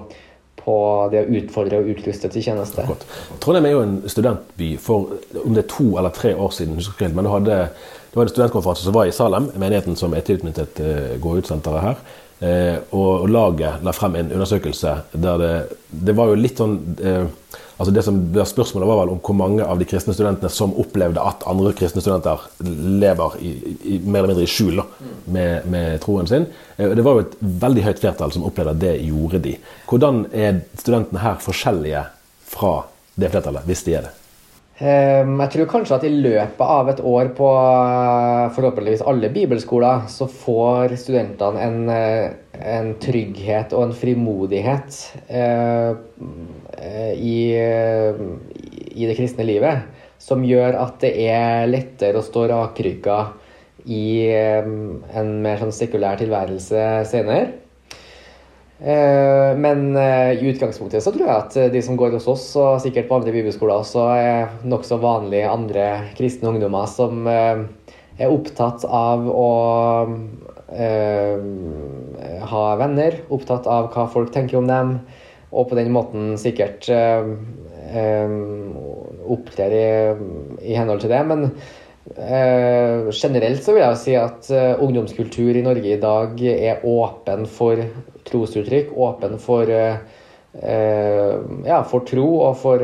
på 0.56 0.78
det 1.12 1.26
å 1.26 1.34
utfordre 1.40 1.82
og 1.82 1.90
utruste 1.92 2.30
til 2.32 2.46
tjeneste. 2.46 2.86
Godt. 2.88 3.04
Trondheim 3.44 3.68
er 3.68 3.76
jo 3.76 3.84
en 3.84 3.98
studentby 4.08 4.70
for 4.80 5.18
om 5.44 5.52
det 5.52 5.66
er 5.66 5.72
to 5.74 5.90
eller 6.00 6.14
tre 6.16 6.32
år 6.34 6.54
siden. 6.56 6.80
husker 6.80 7.12
men 7.12 7.28
du 7.28 7.34
hadde, 7.34 7.58
det 8.08 8.16
var 8.16 8.24
en 8.24 8.32
studentkonferanse 8.32 8.88
som 8.88 8.96
var 8.96 9.10
i 9.10 9.14
Salem, 9.14 9.52
menigheten 9.60 10.00
som 10.00 10.16
er 10.16 10.24
tilknyttet 10.24 10.80
uh, 10.80 11.20
Gå 11.20 11.36
ut-senteret 11.42 11.84
her. 11.84 12.00
Eh, 12.40 12.76
og, 12.94 13.26
laget 13.26 13.82
la 13.82 13.90
frem 13.90 14.14
en 14.14 14.28
undersøkelse 14.30 14.92
der 15.10 15.40
det, 15.42 15.54
det 15.90 16.14
var 16.14 16.28
jo 16.30 16.36
litt 16.38 16.60
sånn 16.60 16.76
eh, 17.02 17.24
altså 17.78 17.94
det 17.94 18.04
som 18.04 18.20
det 18.34 18.44
Spørsmålet 18.50 18.90
var 18.90 19.00
vel 19.00 19.14
om 19.14 19.22
hvor 19.24 19.38
mange 19.38 19.64
av 19.64 19.80
de 19.80 19.86
kristne 19.88 20.14
studentene 20.16 20.50
som 20.52 20.74
opplevde 20.82 21.22
at 21.22 21.46
andre 21.48 21.72
kristne 21.78 22.02
studenter 22.04 22.44
lever 22.60 23.38
i, 23.40 23.54
i, 23.94 23.98
mer 24.04 24.24
eller 24.24 24.34
mindre 24.34 24.46
i 24.46 24.52
skjul 24.52 24.82
da, 24.82 24.86
med, 25.30 25.66
med, 25.70 25.96
troen 26.04 26.28
sin. 26.30 26.46
Eh, 26.76 26.92
det 26.98 27.06
var 27.06 27.16
jo 27.16 27.26
et 27.26 27.40
veldig 27.64 27.88
høyt 27.88 28.04
flertall 28.04 28.34
som 28.34 28.46
opplevde 28.48 28.76
at 28.76 28.84
det 28.84 28.94
gjorde 29.06 29.42
de. 29.48 29.56
Hvordan 29.88 30.24
er 30.34 30.62
studentene 30.76 31.24
her 31.24 31.42
forskjellige 31.42 32.06
fra 32.48 32.74
det 33.18 33.32
flertallet, 33.32 33.66
hvis 33.68 33.86
de 33.86 33.98
er 33.98 34.08
det? 34.08 34.14
Ehm, 34.78 35.32
jeg 35.42 35.50
tror 35.50 35.70
kanskje 35.72 35.96
at 35.96 36.04
i 36.06 36.12
løpet 36.14 36.60
av 36.62 36.90
et 36.92 37.00
år 37.02 37.32
på 37.34 37.46
eh, 37.50 38.44
forhåpentligvis 38.54 39.02
alle 39.10 39.30
bibelskoler, 39.34 40.04
så 40.10 40.28
får 40.30 40.94
studentene 41.02 41.64
en, 41.64 41.80
eh, 41.90 42.28
en 42.58 42.94
trygghet 43.02 43.74
og 43.76 43.88
en 43.88 43.94
frimodighet 43.96 44.98
eh, 45.28 45.92
i, 47.14 47.38
i, 47.54 49.06
det 49.06 49.16
kristne 49.18 49.46
livet 49.46 49.86
som 50.22 50.42
gjør 50.46 50.78
at 50.80 50.98
det 51.04 51.12
er 51.28 51.68
lettere 51.70 52.18
å 52.18 52.26
stå 52.26 52.48
rakrygga 52.50 53.20
i 53.88 54.28
en 54.34 55.32
mer 55.44 55.62
sånn 55.62 55.72
sekulær 55.72 56.18
tilværelse 56.20 56.84
senere. 57.08 57.46
Eh, 58.78 59.56
men 59.58 59.96
eh, 59.96 60.38
i 60.38 60.50
utgangspunktet 60.52 61.02
så 61.02 61.10
tror 61.10 61.26
jeg 61.26 61.34
at 61.34 61.72
de 61.72 61.80
som 61.82 61.96
går 61.98 62.14
hos 62.14 62.28
oss, 62.30 62.46
og 62.60 62.78
sikkert 62.82 63.08
på 63.08 63.18
andre 63.18 63.34
bibelskoler 63.34 63.80
også, 63.80 64.04
er 64.14 64.52
nokså 64.70 65.00
vanlige 65.02 65.50
andre 65.50 65.88
kristne 66.18 66.52
ungdommer 66.52 66.86
som 66.90 67.26
eh, 67.26 67.64
er 68.18 68.34
opptatt 68.34 68.84
av 68.84 69.26
å 69.30 69.48
ha 72.48 72.64
venner, 72.76 73.22
opptatt 73.32 73.66
av 73.70 73.88
hva 73.94 74.04
folk 74.12 74.32
tenker 74.34 74.58
om 74.58 74.68
dem, 74.68 74.98
og 75.48 75.70
på 75.70 75.78
den 75.78 75.92
måten 75.94 76.34
sikkert 76.40 76.90
opptrer 79.36 79.76
i, 79.78 79.88
i 80.68 80.76
henhold 80.76 81.00
til 81.06 81.14
det. 81.14 81.22
Men 81.30 81.46
Eh, 82.16 83.08
generelt 83.12 83.64
så 83.64 83.74
vil 83.74 83.82
jeg 83.82 83.98
si 84.00 84.14
at 84.16 84.48
ungdomskultur 84.80 85.58
i 85.58 85.64
Norge 85.64 85.92
i 85.92 86.00
dag 86.00 86.40
er 86.48 86.86
åpen 86.88 87.44
for 87.50 87.82
trosuttrykk, 88.28 88.94
åpen 88.96 89.36
for, 89.42 89.68
ja, 91.68 91.78
for 91.90 92.06
tro 92.08 92.28
og 92.48 92.56
for 92.62 92.82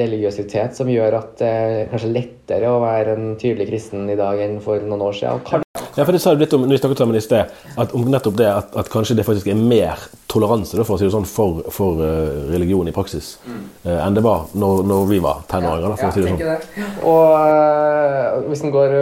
religiøsitet, 0.00 0.76
som 0.76 0.90
gjør 0.92 1.18
at 1.20 1.36
det 1.40 1.52
er 1.52 1.92
kanskje 1.92 2.12
lettere 2.52 2.70
å 2.70 2.80
være 2.82 3.16
en 3.16 3.28
tydelig 3.40 3.70
kristen 3.70 4.08
i 4.12 4.18
dag 4.18 4.40
enn 4.44 4.60
for 4.62 4.82
noen 4.84 5.08
år 5.08 5.16
siden. 5.16 5.62
Ja, 5.92 6.06
for 6.06 6.12
det 6.12 6.22
sa 6.24 6.32
du 6.32 6.40
litt 6.40 6.52
om 6.56 6.62
når 6.64 6.72
vi 6.72 6.80
snakket 6.80 7.02
sammen 7.02 7.16
i 7.18 7.20
sted, 7.20 7.52
at 7.76 7.92
om 7.96 8.06
nettopp 8.08 8.36
det 8.38 8.48
at, 8.48 8.70
at, 8.80 8.88
kanskje 8.92 9.16
det 9.18 9.26
faktisk 9.26 9.50
er 9.52 9.58
mer 9.60 10.00
toleranse 10.32 10.84
for, 10.88 10.96
si 10.96 11.10
sånn, 11.12 11.26
for, 11.28 11.60
for 11.72 12.00
uh, 12.00 12.48
religion 12.48 12.88
i 12.88 12.94
praksis 12.96 13.34
mm. 13.44 13.58
uh, 13.84 13.98
enn 13.98 14.16
det 14.16 14.22
var 14.24 14.46
når, 14.56 14.80
når 14.88 15.04
vi 15.10 15.20
var 15.20 15.42
tenåringer. 15.50 15.92
Ja, 16.00 16.12
si 16.14 16.24
det 16.24 16.32
sånn. 16.32 16.96
Og 17.04 17.36
uh, 17.36 18.40
hvis 18.48 18.64
en 18.64 18.72
går 18.72 18.96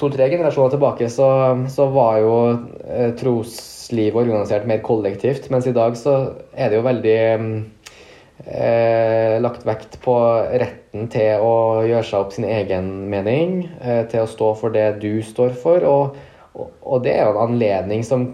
to-tre 0.00 0.28
generasjoner 0.28 0.76
tilbake, 0.76 1.08
så, 1.12 1.30
så 1.72 1.88
var 1.94 2.20
jo 2.20 2.36
troslivet 3.20 4.20
organisert 4.20 4.68
mer 4.68 4.84
kollektivt, 4.84 5.48
mens 5.52 5.68
i 5.70 5.76
dag 5.76 5.96
så 5.96 6.20
er 6.52 6.68
det 6.68 6.82
jo 6.82 6.84
veldig 6.84 7.18
um, 7.40 7.52
eh, 8.46 9.36
lagt 9.42 9.66
vekt 9.68 9.98
på 10.04 10.16
retten 10.62 11.08
til 11.12 11.44
å 11.44 11.54
gjøre 11.88 12.06
seg 12.06 12.20
opp 12.20 12.36
sin 12.36 12.48
egen 12.48 12.90
mening, 13.12 13.64
eh, 13.80 14.04
til 14.10 14.24
å 14.24 14.30
stå 14.30 14.54
for 14.60 14.74
det 14.74 15.00
du 15.02 15.22
står 15.26 15.56
for. 15.58 15.86
Og, 15.86 16.20
og, 16.54 16.70
og, 16.82 17.02
det 17.04 17.16
er 17.16 17.26
jo 17.26 17.34
en 17.36 17.44
anledning 17.48 18.06
som 18.06 18.30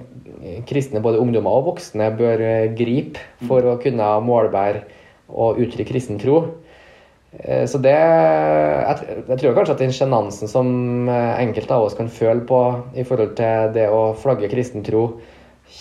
kristne, 0.67 1.03
både 1.05 1.21
ungdommer 1.23 1.59
og 1.59 1.73
voksne, 1.73 2.11
bør 2.19 2.43
eh, 2.45 2.69
gripe 2.77 3.23
for 3.49 3.67
å 3.67 3.77
kunne 3.83 4.09
målbære 4.25 4.85
og 5.33 5.61
uttrykke 5.63 5.91
kristen 5.91 6.21
tro. 6.23 6.43
Eh, 7.37 7.65
så 7.69 7.81
det 7.83 7.95
jeg, 7.97 9.39
tror 9.41 9.57
kanskje 9.57 9.77
at 9.77 9.85
den 9.85 9.95
sjenansen 9.97 10.51
som 10.51 11.09
eh, 11.11 11.43
enkelte 11.43 11.77
av 11.77 11.89
oss 11.89 11.99
kan 11.99 12.11
føle 12.13 12.47
på 12.49 12.63
i 12.97 13.07
forhold 13.07 13.37
til 13.39 13.73
det 13.77 13.89
å 13.93 14.11
flagge 14.19 14.51
kristen 14.53 14.87
tro, 14.87 15.09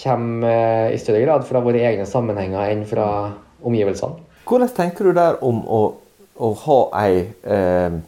kommer 0.01 0.89
i 0.91 0.97
større 0.97 1.21
grad 1.21 1.43
fra 1.45 1.61
våre 1.61 1.83
egne 1.85 2.07
sammenhenger 2.09 2.71
enn 2.73 2.81
fra 2.89 3.07
omgivelsene. 3.65 4.23
Hvordan 4.45 4.73
tenker 4.78 5.10
du 5.10 5.15
der 5.17 5.39
om 5.45 5.63
å, 5.65 5.80
å 6.38 6.51
ha 6.65 6.82
ei 7.01 7.23
eh, 7.41 8.01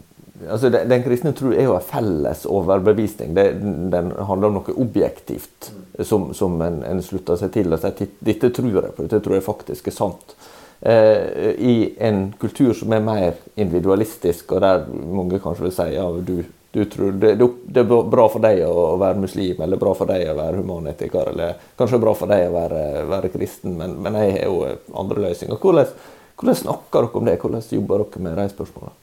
altså 0.46 0.70
Den, 0.70 0.90
den 0.90 1.04
kristne 1.06 1.34
tro 1.34 1.52
er 1.54 1.66
jo 1.66 1.76
en 1.78 1.86
felles 1.86 2.46
overbevisning. 2.46 3.34
Det, 3.34 3.48
den 3.94 4.12
handler 4.30 4.52
om 4.52 4.60
noe 4.60 4.76
objektivt 4.78 5.72
som, 6.06 6.30
som 6.38 6.60
en, 6.62 6.84
en, 6.86 7.02
slutter 7.04 7.40
seg 7.40 7.54
til 7.56 7.74
og 7.74 7.82
sier 7.82 8.14
dette 8.20 8.52
tror 8.54 8.70
jeg 8.70 8.94
på, 8.94 9.08
dette 9.08 9.24
tror 9.26 9.40
jeg 9.40 9.48
faktisk 9.48 9.90
er 9.90 9.96
sant. 9.96 10.36
Eh, 10.82 11.56
I 11.58 11.76
en 12.06 12.28
kultur 12.38 12.76
som 12.78 12.94
er 12.94 13.02
mer 13.02 13.40
individualistisk, 13.58 14.54
og 14.54 14.62
der 14.62 14.86
mange 14.94 15.42
kanskje 15.42 15.66
vil 15.66 15.74
si 15.74 15.88
ja, 15.96 16.06
du, 16.22 16.36
du 16.72 16.86
tror 16.86 17.12
det, 17.12 17.36
det, 17.36 17.80
er 17.80 17.88
bra 17.88 18.28
for 18.30 18.44
deg 18.44 18.60
å 18.68 18.98
være 19.00 19.22
muslim, 19.24 19.62
eller 19.64 19.80
bra 19.80 19.94
for 19.98 20.10
deg 20.10 20.28
å 20.30 20.36
være 20.38 20.60
humanetiker, 20.60 21.32
eller 21.32 21.56
kanskje 21.80 22.02
bra 22.04 22.14
for 22.18 22.28
deg 22.32 22.48
å 22.50 22.56
være, 22.56 22.82
være 23.08 23.32
kristen, 23.34 23.78
men, 23.80 23.96
men, 24.04 24.18
jeg 24.20 24.36
har 24.36 24.46
jo 24.52 24.58
andre 25.00 25.24
løsninger. 25.30 25.58
Hvordan, 25.62 25.88
hvordan 26.36 26.60
snakker 26.62 27.08
dere 27.08 27.22
om 27.22 27.30
det? 27.30 27.38
Hvordan 27.42 27.66
jobber 27.80 28.04
dere 28.04 28.24
med 28.26 28.38
de 28.42 28.48
spørsmålene? 28.52 28.96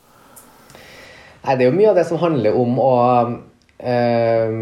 Det 1.45 1.61
er 1.61 1.69
jo 1.69 1.77
mye 1.77 1.91
av 1.91 1.99
det 1.99 2.07
som 2.09 2.21
handler 2.23 2.57
om 2.57 2.79
å 2.81 2.93
øh, 3.93 4.53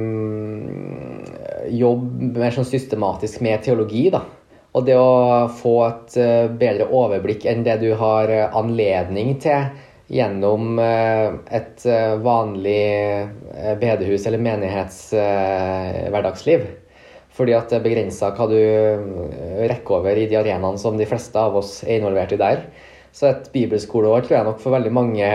jobbe 1.83 2.41
mer 2.43 2.55
sånn 2.55 2.67
systematisk 2.71 3.43
med 3.45 3.63
teologi. 3.67 4.09
da. 4.15 4.25
Og 4.73 4.87
det 4.89 4.97
å 4.97 5.53
få 5.53 5.77
et 5.85 6.15
uh, 6.17 6.49
bedre 6.49 6.87
overblikk 6.89 7.45
enn 7.51 7.61
det 7.67 7.77
du 7.83 7.91
har 8.01 8.31
anledning 8.57 9.35
til 9.43 9.69
gjennom 10.13 10.77
uh, 10.79 11.33
et 11.49 11.81
uh, 11.89 12.21
vanlig 12.21 13.25
bedehus- 13.81 14.27
eller 14.29 14.39
menighetshverdagsliv. 14.45 16.61
Fordi 17.33 17.53
at 17.57 17.73
det 17.73 17.77
er 17.79 17.87
begrensa 17.87 18.29
hva 18.37 18.45
du 18.51 18.61
rekker 19.71 19.95
over 20.03 20.15
i 20.21 20.29
de 20.29 20.37
arenaene 20.37 20.79
som 20.79 20.99
de 21.01 21.07
fleste 21.09 21.39
av 21.41 21.57
oss 21.63 21.81
er 21.87 21.97
involvert 21.97 22.33
i 22.37 22.43
der. 22.43 22.59
Så 23.13 23.29
et 23.29 23.49
bibelskoleår 23.53 24.25
tror 24.25 24.39
jeg 24.39 24.47
nok 24.47 24.61
for 24.63 24.73
veldig 24.73 24.93
mange 24.97 25.27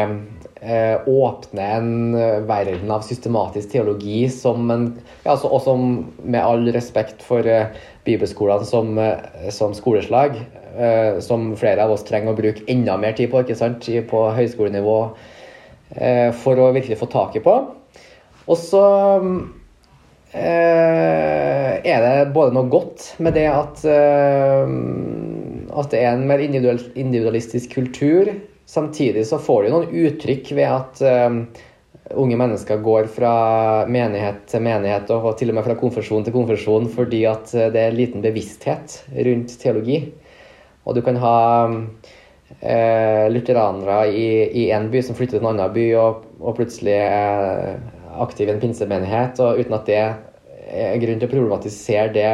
eh, 0.62 0.96
åpner 1.06 1.76
en 1.78 2.16
eh, 2.18 2.40
verden 2.50 2.90
av 2.90 3.06
systematisk 3.06 3.70
teologi 3.76 4.24
som 4.34 4.72
en 4.74 4.88
ja, 5.24 5.36
altså, 5.36 5.52
Og 5.52 5.62
som, 5.62 5.84
med 6.24 6.42
all 6.42 6.66
respekt 6.74 7.22
for 7.26 7.46
eh, 7.46 7.70
bibelskolene 8.08 8.66
som, 8.66 8.98
eh, 8.98 9.50
som 9.54 9.74
skoleslag, 9.78 10.38
eh, 10.78 11.20
som 11.20 11.56
flere 11.60 11.84
av 11.84 11.92
oss 11.92 12.06
trenger 12.08 12.34
å 12.34 12.40
bruke 12.40 12.66
enda 12.72 12.98
mer 12.98 13.14
tid 13.18 13.32
på 13.32 13.44
ikke 13.44 13.58
sant, 13.60 13.88
på 14.10 14.24
høyskolenivå 14.38 14.98
eh, 15.96 16.32
for 16.32 16.60
å 16.60 16.72
virkelig 16.76 17.00
få 17.02 17.12
taket 17.12 17.46
på. 17.48 17.56
Og 18.48 18.58
så 18.58 18.84
er 20.38 22.04
det 22.04 22.34
både 22.36 22.54
noe 22.56 22.70
godt 22.72 23.16
med 23.24 23.36
det 23.36 23.48
at 23.52 23.84
at 25.78 25.92
det 25.92 26.00
er 26.00 26.14
en 26.14 26.28
mer 26.30 26.40
individualistisk 26.40 27.74
kultur. 27.76 28.32
Samtidig 28.68 29.26
så 29.28 29.40
får 29.40 29.64
du 29.64 29.70
noen 29.74 29.92
uttrykk 30.06 30.52
ved 30.56 30.68
at 30.68 31.02
unge 32.16 32.38
mennesker 32.40 32.80
går 32.84 33.10
fra 33.12 33.32
menighet 33.90 34.46
til 34.52 34.64
menighet 34.64 35.10
og 35.12 35.34
til 35.40 35.52
og 35.52 35.58
med 35.58 35.66
fra 35.68 35.76
konfesjon 35.80 36.24
til 36.26 36.36
konfesjon 36.36 36.88
fordi 36.94 37.24
at 37.30 37.54
eh, 37.56 37.72
det 37.74 37.84
er 37.84 37.98
liten 37.98 38.24
bevissthet 38.24 39.02
rundt 39.28 39.58
teologi. 39.62 40.00
Og 40.88 40.96
du 40.96 41.02
kan 41.04 41.20
ha 41.20 41.38
eh, 42.62 43.26
lutheranere 43.34 44.00
i, 44.14 44.70
én 44.72 44.88
by 44.94 45.04
som 45.04 45.18
flytter 45.18 45.40
til 45.40 45.44
en 45.44 45.52
annen 45.52 45.74
by 45.76 45.90
og, 46.00 46.24
og 46.40 46.56
plutselig 46.60 46.96
er 46.96 47.76
aktiv 48.18 48.48
i 48.48 48.54
en 48.56 48.62
pinsemenighet, 48.62 49.42
og 49.44 49.60
uten 49.60 49.76
at 49.78 49.90
det 49.90 50.00
er 50.02 51.02
grunn 51.02 51.20
til 51.20 51.28
å 51.28 51.34
problematisere 51.34 52.14
det 52.16 52.32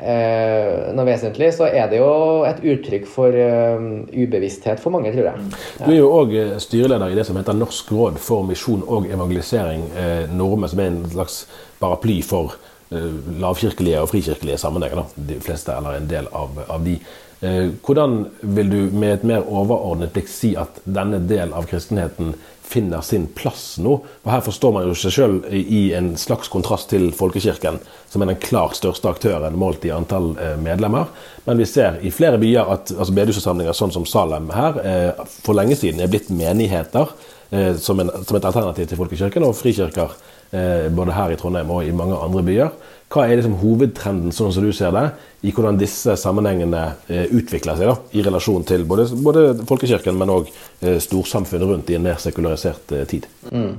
noe 0.00 1.04
vesentlig, 1.04 1.50
så 1.52 1.66
er 1.68 1.90
det 1.90 1.98
jo 2.00 2.10
et 2.48 2.62
uttrykk 2.72 3.04
for 3.10 3.36
uh, 3.36 3.82
ubevissthet 4.08 4.80
for 4.80 4.94
mange, 4.94 5.12
tror 5.12 5.28
jeg. 5.28 5.48
Ja. 5.80 5.84
Du 5.84 5.92
er 5.92 5.98
jo 5.98 6.10
òg 6.14 6.34
eh, 6.36 6.56
styreleder 6.62 7.12
i 7.12 7.18
det 7.18 7.26
som 7.28 7.38
heter 7.38 7.56
Norsk 7.56 7.92
råd 7.92 8.20
for 8.22 8.46
misjon 8.48 8.84
og 8.86 9.08
evangelisering, 9.10 9.86
eh, 9.96 10.26
Norme, 10.32 10.70
som 10.70 10.80
er 10.80 10.92
en 10.92 11.02
slags 11.12 11.42
paraply 11.80 12.20
for 12.26 12.56
eh, 12.90 13.10
lavkirkelige 13.42 14.02
og 14.02 14.10
frikirkelige 14.12 14.60
sammenhenger. 14.62 15.04
De 15.16 15.40
fleste, 15.44 15.74
eller 15.76 15.98
en 16.00 16.08
del 16.10 16.30
av, 16.32 16.62
av 16.68 16.86
de. 16.86 16.96
Eh, 17.40 17.66
hvordan 17.86 18.26
vil 18.40 18.72
du 18.72 18.80
med 18.92 19.14
et 19.14 19.28
mer 19.32 19.46
overordnet 19.48 20.12
blikk 20.16 20.28
si 20.28 20.54
at 20.60 20.82
denne 20.84 21.22
del 21.28 21.54
av 21.56 21.68
kristenheten 21.70 22.34
finner 22.70 23.00
sin 23.00 23.26
plass 23.34 23.78
nå. 23.82 23.96
For 24.22 24.32
Her 24.32 24.44
forstår 24.46 24.74
man 24.76 24.86
jo 24.86 24.94
seg 24.98 25.14
sjøl 25.14 25.38
i 25.50 25.82
en 25.98 26.12
slags 26.20 26.50
kontrast 26.52 26.90
til 26.92 27.10
folkekirken, 27.16 27.80
som 28.10 28.22
er 28.22 28.32
den 28.32 28.40
klart 28.42 28.78
største 28.78 29.10
aktøren 29.10 29.58
målt 29.58 29.84
i 29.88 29.92
antall 29.94 30.32
eh, 30.38 30.56
medlemmer. 30.60 31.10
Men 31.46 31.58
vi 31.58 31.68
ser 31.68 31.98
i 32.06 32.12
flere 32.14 32.38
byer 32.42 32.70
at 32.70 32.94
altså 32.94 33.16
bedehusforsamlinger 33.16 33.76
sånn 33.76 33.94
som 33.94 34.06
Salem 34.08 34.50
her 34.54 34.80
eh, 34.84 35.24
for 35.42 35.58
lenge 35.58 35.78
siden 35.78 36.02
er 36.02 36.12
blitt 36.12 36.30
menigheter 36.30 37.10
eh, 37.50 37.74
som, 37.76 38.02
en, 38.02 38.12
som, 38.22 38.38
et 38.38 38.50
alternativ 38.52 38.90
til 38.90 39.00
folkekirken, 39.00 39.46
og 39.46 39.58
frikirker 39.58 40.14
både 40.50 41.14
her 41.14 41.30
i 41.30 41.36
Trondheim 41.38 41.68
og 41.70 41.84
i 41.86 41.92
mange 41.94 42.16
andre 42.18 42.42
byer. 42.42 42.72
Hva 43.10 43.24
er 43.26 43.40
liksom 43.40 43.56
hovedtrenden, 43.58 44.30
sånn 44.30 44.52
som 44.54 44.62
du 44.62 44.70
ser 44.74 44.92
det, 44.94 45.08
i 45.42 45.50
hvordan 45.50 45.78
disse 45.80 46.14
sammenhengene 46.20 46.82
eh, 47.10 47.26
utvikler 47.34 47.78
seg 47.78 47.90
da, 47.90 47.96
i 48.14 48.22
relasjon 48.22 48.66
til 48.68 48.84
både, 48.86 49.08
både 49.24 49.44
folkekirken, 49.66 50.14
men 50.20 50.30
òg 50.30 50.50
eh, 50.52 51.00
storsamfunnet 51.02 51.72
rundt 51.72 51.90
i 51.90 51.98
en 51.98 52.06
mer 52.06 52.20
sekularisert 52.22 52.94
eh, 52.94 53.02
tid? 53.10 53.26
Mm. 53.50 53.72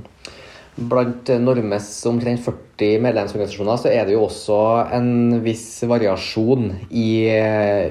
Blant 0.92 1.32
Normes 1.40 1.88
omtrent 2.08 2.44
40 2.44 3.00
medlemsorganisasjoner 3.06 3.80
så 3.80 3.88
er 3.92 4.04
det 4.08 4.18
jo 4.18 4.26
også 4.26 4.60
en 4.98 5.10
viss 5.44 5.66
variasjon 5.88 6.70
i 6.88 7.08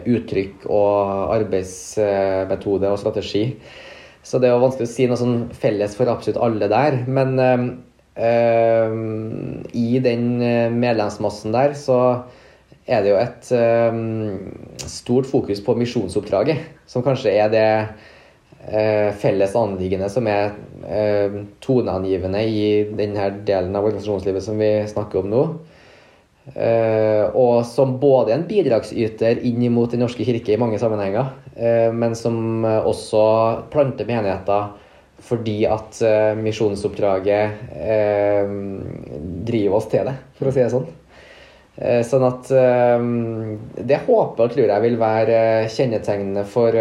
uttrykk 0.09 0.65
og 0.65 1.35
arbeidsmetode 1.37 2.89
og 2.89 3.01
strategi. 3.01 3.47
Så 4.25 4.41
det 4.41 4.49
er 4.49 4.57
jo 4.57 4.65
vanskelig 4.65 4.89
å 4.89 4.93
si 4.93 5.05
noe 5.09 5.21
sånn 5.21 5.37
felles 5.61 5.93
for 5.97 6.09
absolutt 6.09 6.41
alle 6.41 6.69
der. 6.73 7.03
Men 7.05 7.37
I 8.17 9.99
den 10.03 10.41
eh, 10.43 10.71
medlemsmassen 10.71 11.53
der 11.55 11.75
så 11.79 11.97
er 12.89 13.03
det 13.03 13.13
jo 13.13 13.19
et 13.21 13.51
ehm, 13.55 14.51
stort 14.83 15.29
fokus 15.29 15.61
på 15.63 15.77
misjonsoppdraget, 15.79 16.59
som 16.89 17.05
kanskje 17.05 17.31
er 17.39 17.51
det 17.53 17.67
eh, 18.67 19.13
felles 19.21 19.55
anliggende 19.55 20.09
som 20.11 20.27
er 20.27 20.57
toneangivende 21.63 22.41
i 22.49 22.63
denne 22.97 23.29
delen 23.47 23.75
av 23.77 23.85
organisasjonslivet 23.85 24.43
som 24.43 24.59
vi 24.59 24.73
snakker 24.89 25.21
om 25.21 25.29
nå. 25.31 25.43
Og 27.37 27.57
som 27.69 27.93
både 28.01 28.33
en 28.33 28.47
bidragsyter 28.49 29.43
inn 29.45 29.61
mot 29.71 29.91
Den 29.93 30.01
norske 30.01 30.25
kirke 30.25 30.55
i 30.55 30.57
mange 30.59 30.79
sammenhenger, 30.81 31.29
men 31.93 32.15
som 32.17 32.65
også 32.65 33.21
planter 33.71 34.09
menigheter 34.09 34.73
fordi 35.21 35.61
at 35.69 35.99
uh, 36.05 36.33
misjonsoppdraget 36.39 37.61
uh, 37.75 38.49
driver 39.47 39.77
oss 39.77 39.87
til 39.91 40.09
det, 40.09 40.17
for 40.37 40.49
å 40.49 40.55
si 40.55 40.63
det 40.63 40.71
sånn. 40.73 40.89
Uh, 41.81 42.01
sånn 42.05 42.25
at 42.27 42.49
det 42.51 44.01
håper 44.05 44.43
og 44.43 44.55
tror 44.55 44.73
jeg 44.73 44.83
vil 44.83 44.97
være 44.99 45.37
kjennetegnende 45.71 46.43
for, 46.49 46.75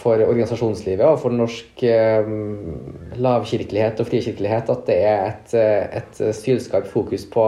for 0.00 0.22
organisasjonslivet 0.24 1.04
og 1.04 1.20
for 1.20 1.36
norsk 1.36 1.84
lavkirkelighet 3.20 4.00
og 4.00 4.08
frikirkelighet 4.08 4.72
at 4.72 4.82
det 4.88 4.96
er 5.06 5.20
et, 5.28 5.54
et 6.00 6.22
sylskarpt 6.40 6.90
fokus 6.90 7.28
på 7.30 7.44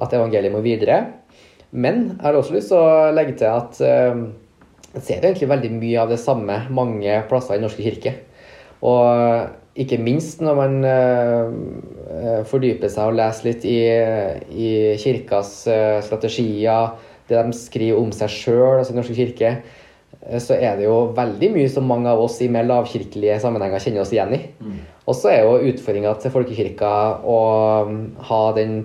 at 0.00 0.16
evangeliet 0.16 0.54
må 0.56 0.64
videre. 0.64 1.02
Men 1.70 2.16
jeg 2.16 2.24
har 2.24 2.40
også 2.40 2.56
lyst 2.56 2.72
til 2.72 2.80
å 2.80 3.12
legge 3.14 3.36
til 3.38 3.52
at 3.52 3.78
jeg 4.94 5.02
ser 5.04 5.20
egentlig 5.20 5.50
veldig 5.52 5.72
mye 5.76 6.02
av 6.02 6.10
det 6.16 6.22
samme 6.22 6.62
mange 6.74 7.20
plasser 7.30 7.54
i 7.54 7.60
Den 7.60 7.68
norske 7.68 7.84
kirke. 7.84 8.14
Og 8.84 9.80
ikke 9.80 9.98
minst 10.02 10.42
når 10.44 10.58
man 10.58 10.74
uh, 10.86 12.42
fordyper 12.46 12.92
seg 12.92 13.10
og 13.10 13.18
leser 13.18 13.48
litt 13.48 13.64
i, 13.66 13.78
i 14.54 14.68
kirkas 15.00 15.56
uh, 15.70 15.98
strategier, 16.04 16.92
det 17.30 17.40
de 17.40 17.56
skriver 17.56 17.98
om 17.98 18.12
seg 18.14 18.30
sjøl, 18.30 18.78
altså 18.78 18.92
Den 18.92 19.00
norske 19.00 19.16
kirke, 19.16 19.54
så 20.40 20.56
er 20.56 20.78
det 20.78 20.86
jo 20.86 21.10
veldig 21.16 21.50
mye 21.52 21.70
som 21.72 21.88
mange 21.88 22.08
av 22.08 22.20
oss 22.22 22.38
i 22.44 22.48
mer 22.52 22.66
lavkirkelige 22.68 23.40
sammenhenger 23.42 23.82
kjenner 23.82 24.04
oss 24.04 24.12
igjen 24.14 24.36
i. 24.36 24.40
Mm. 24.60 24.76
Og 25.04 25.16
så 25.18 25.32
er 25.32 25.42
jo 25.44 25.72
utfordringa 25.72 26.14
til 26.20 26.32
folkekirka 26.32 26.92
å 27.28 27.40
um, 27.88 27.98
ha 28.28 28.40
den 28.56 28.78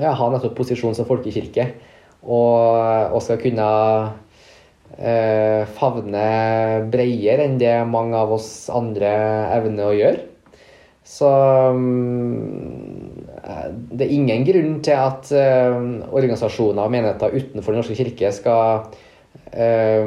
ja, 0.00 0.12
ha 0.16 0.28
nettopp 0.32 0.56
posisjon 0.58 0.96
som 0.96 1.08
folkekirke 1.08 1.68
og, 2.22 3.12
og 3.12 3.22
skal 3.24 3.40
kunne 3.42 3.68
eh, 4.98 5.62
favne 5.78 6.26
bredere 6.92 7.46
enn 7.46 7.58
det 7.60 7.74
mange 7.88 8.18
av 8.18 8.32
oss 8.36 8.68
andre 8.72 9.12
evner 9.56 9.88
å 9.88 9.96
gjøre. 9.96 10.28
Så 11.02 11.28
um, 11.74 13.16
det 13.90 14.06
er 14.06 14.12
ingen 14.14 14.44
grunn 14.46 14.76
til 14.86 14.94
at 14.96 15.32
eh, 15.34 15.78
organisasjoner 16.14 16.86
og 16.86 16.92
menigheter 16.94 17.34
utenfor 17.34 17.74
Den 17.74 17.82
norske 17.82 17.96
kirke 17.98 18.30
skal 18.32 18.84
eh, 19.50 20.06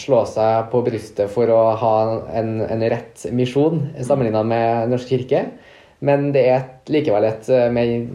slå 0.00 0.22
seg 0.30 0.70
på 0.72 0.80
brystet 0.86 1.28
for 1.32 1.52
å 1.52 1.60
ha 1.76 1.96
en, 2.32 2.56
en 2.64 2.86
rett 2.88 3.26
misjon 3.36 3.84
sammenlignet 4.00 4.48
med 4.48 4.68
Den 4.86 4.96
norske 4.96 5.12
kirke. 5.12 5.44
Men 6.02 6.32
det 6.34 6.46
er 6.50 6.64
likevel 6.90 7.28
et, 7.28 7.46
med, 7.70 8.08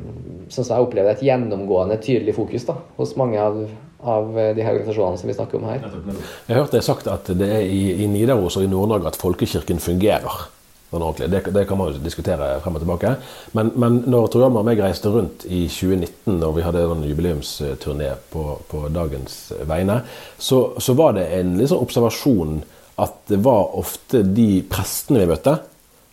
sånn 0.52 0.66
som 0.66 0.74
jeg 0.74 0.88
opplever, 0.90 1.14
et 1.14 1.24
gjennomgående 1.24 1.96
tydelig 2.04 2.34
fokus 2.36 2.66
da, 2.68 2.76
hos 2.98 3.14
mange 3.20 3.40
av 3.40 3.62
av 4.08 4.38
eh, 4.40 4.52
de 4.58 4.66
her 4.66 4.78
organisasjonene 4.80 5.22
som 5.22 5.32
vi 5.32 5.38
snakker 5.38 5.60
om 5.60 5.68
her. 5.70 5.84
Jeg 5.84 6.54
har 6.54 6.64
hørt 6.64 6.76
det 6.76 6.84
sagt 6.86 7.10
at 7.12 7.32
det 7.38 7.50
er 7.60 7.66
i, 7.66 8.04
i 8.04 8.12
Nidaros 8.12 8.60
og 8.60 8.66
i 8.66 8.72
Nord-Norge 8.72 9.12
at 9.12 9.20
folkekirken 9.20 9.84
fungerer. 9.84 10.48
Det, 10.88 11.42
det, 11.52 11.66
kan 11.68 11.76
man 11.78 11.92
jo 11.92 12.00
diskutere 12.00 12.62
frem 12.64 12.78
og 12.80 12.84
tilbake. 12.84 13.10
Men, 13.58 13.74
men 13.76 13.98
når 14.08 14.30
Tor 14.32 14.46
og 14.48 14.62
meg 14.64 14.80
reiste 14.80 15.12
rundt 15.12 15.44
i 15.44 15.66
2019, 15.68 16.38
og 16.40 16.54
vi 16.56 16.64
hadde 16.64 16.86
en 16.88 17.04
jubileumsturné 17.04 18.14
på, 18.32 18.44
på 18.72 18.86
dagens 18.96 19.36
vegne, 19.68 20.00
så, 20.40 20.62
så, 20.80 20.96
var 20.96 21.18
det 21.18 21.28
en 21.36 21.58
liksom 21.60 21.84
observasjon 21.84 22.62
at 23.04 23.20
det 23.28 23.42
var 23.44 23.76
ofte 23.78 24.24
de 24.24 24.64
prestene 24.72 25.26
vi 25.26 25.34
møtte, 25.34 25.58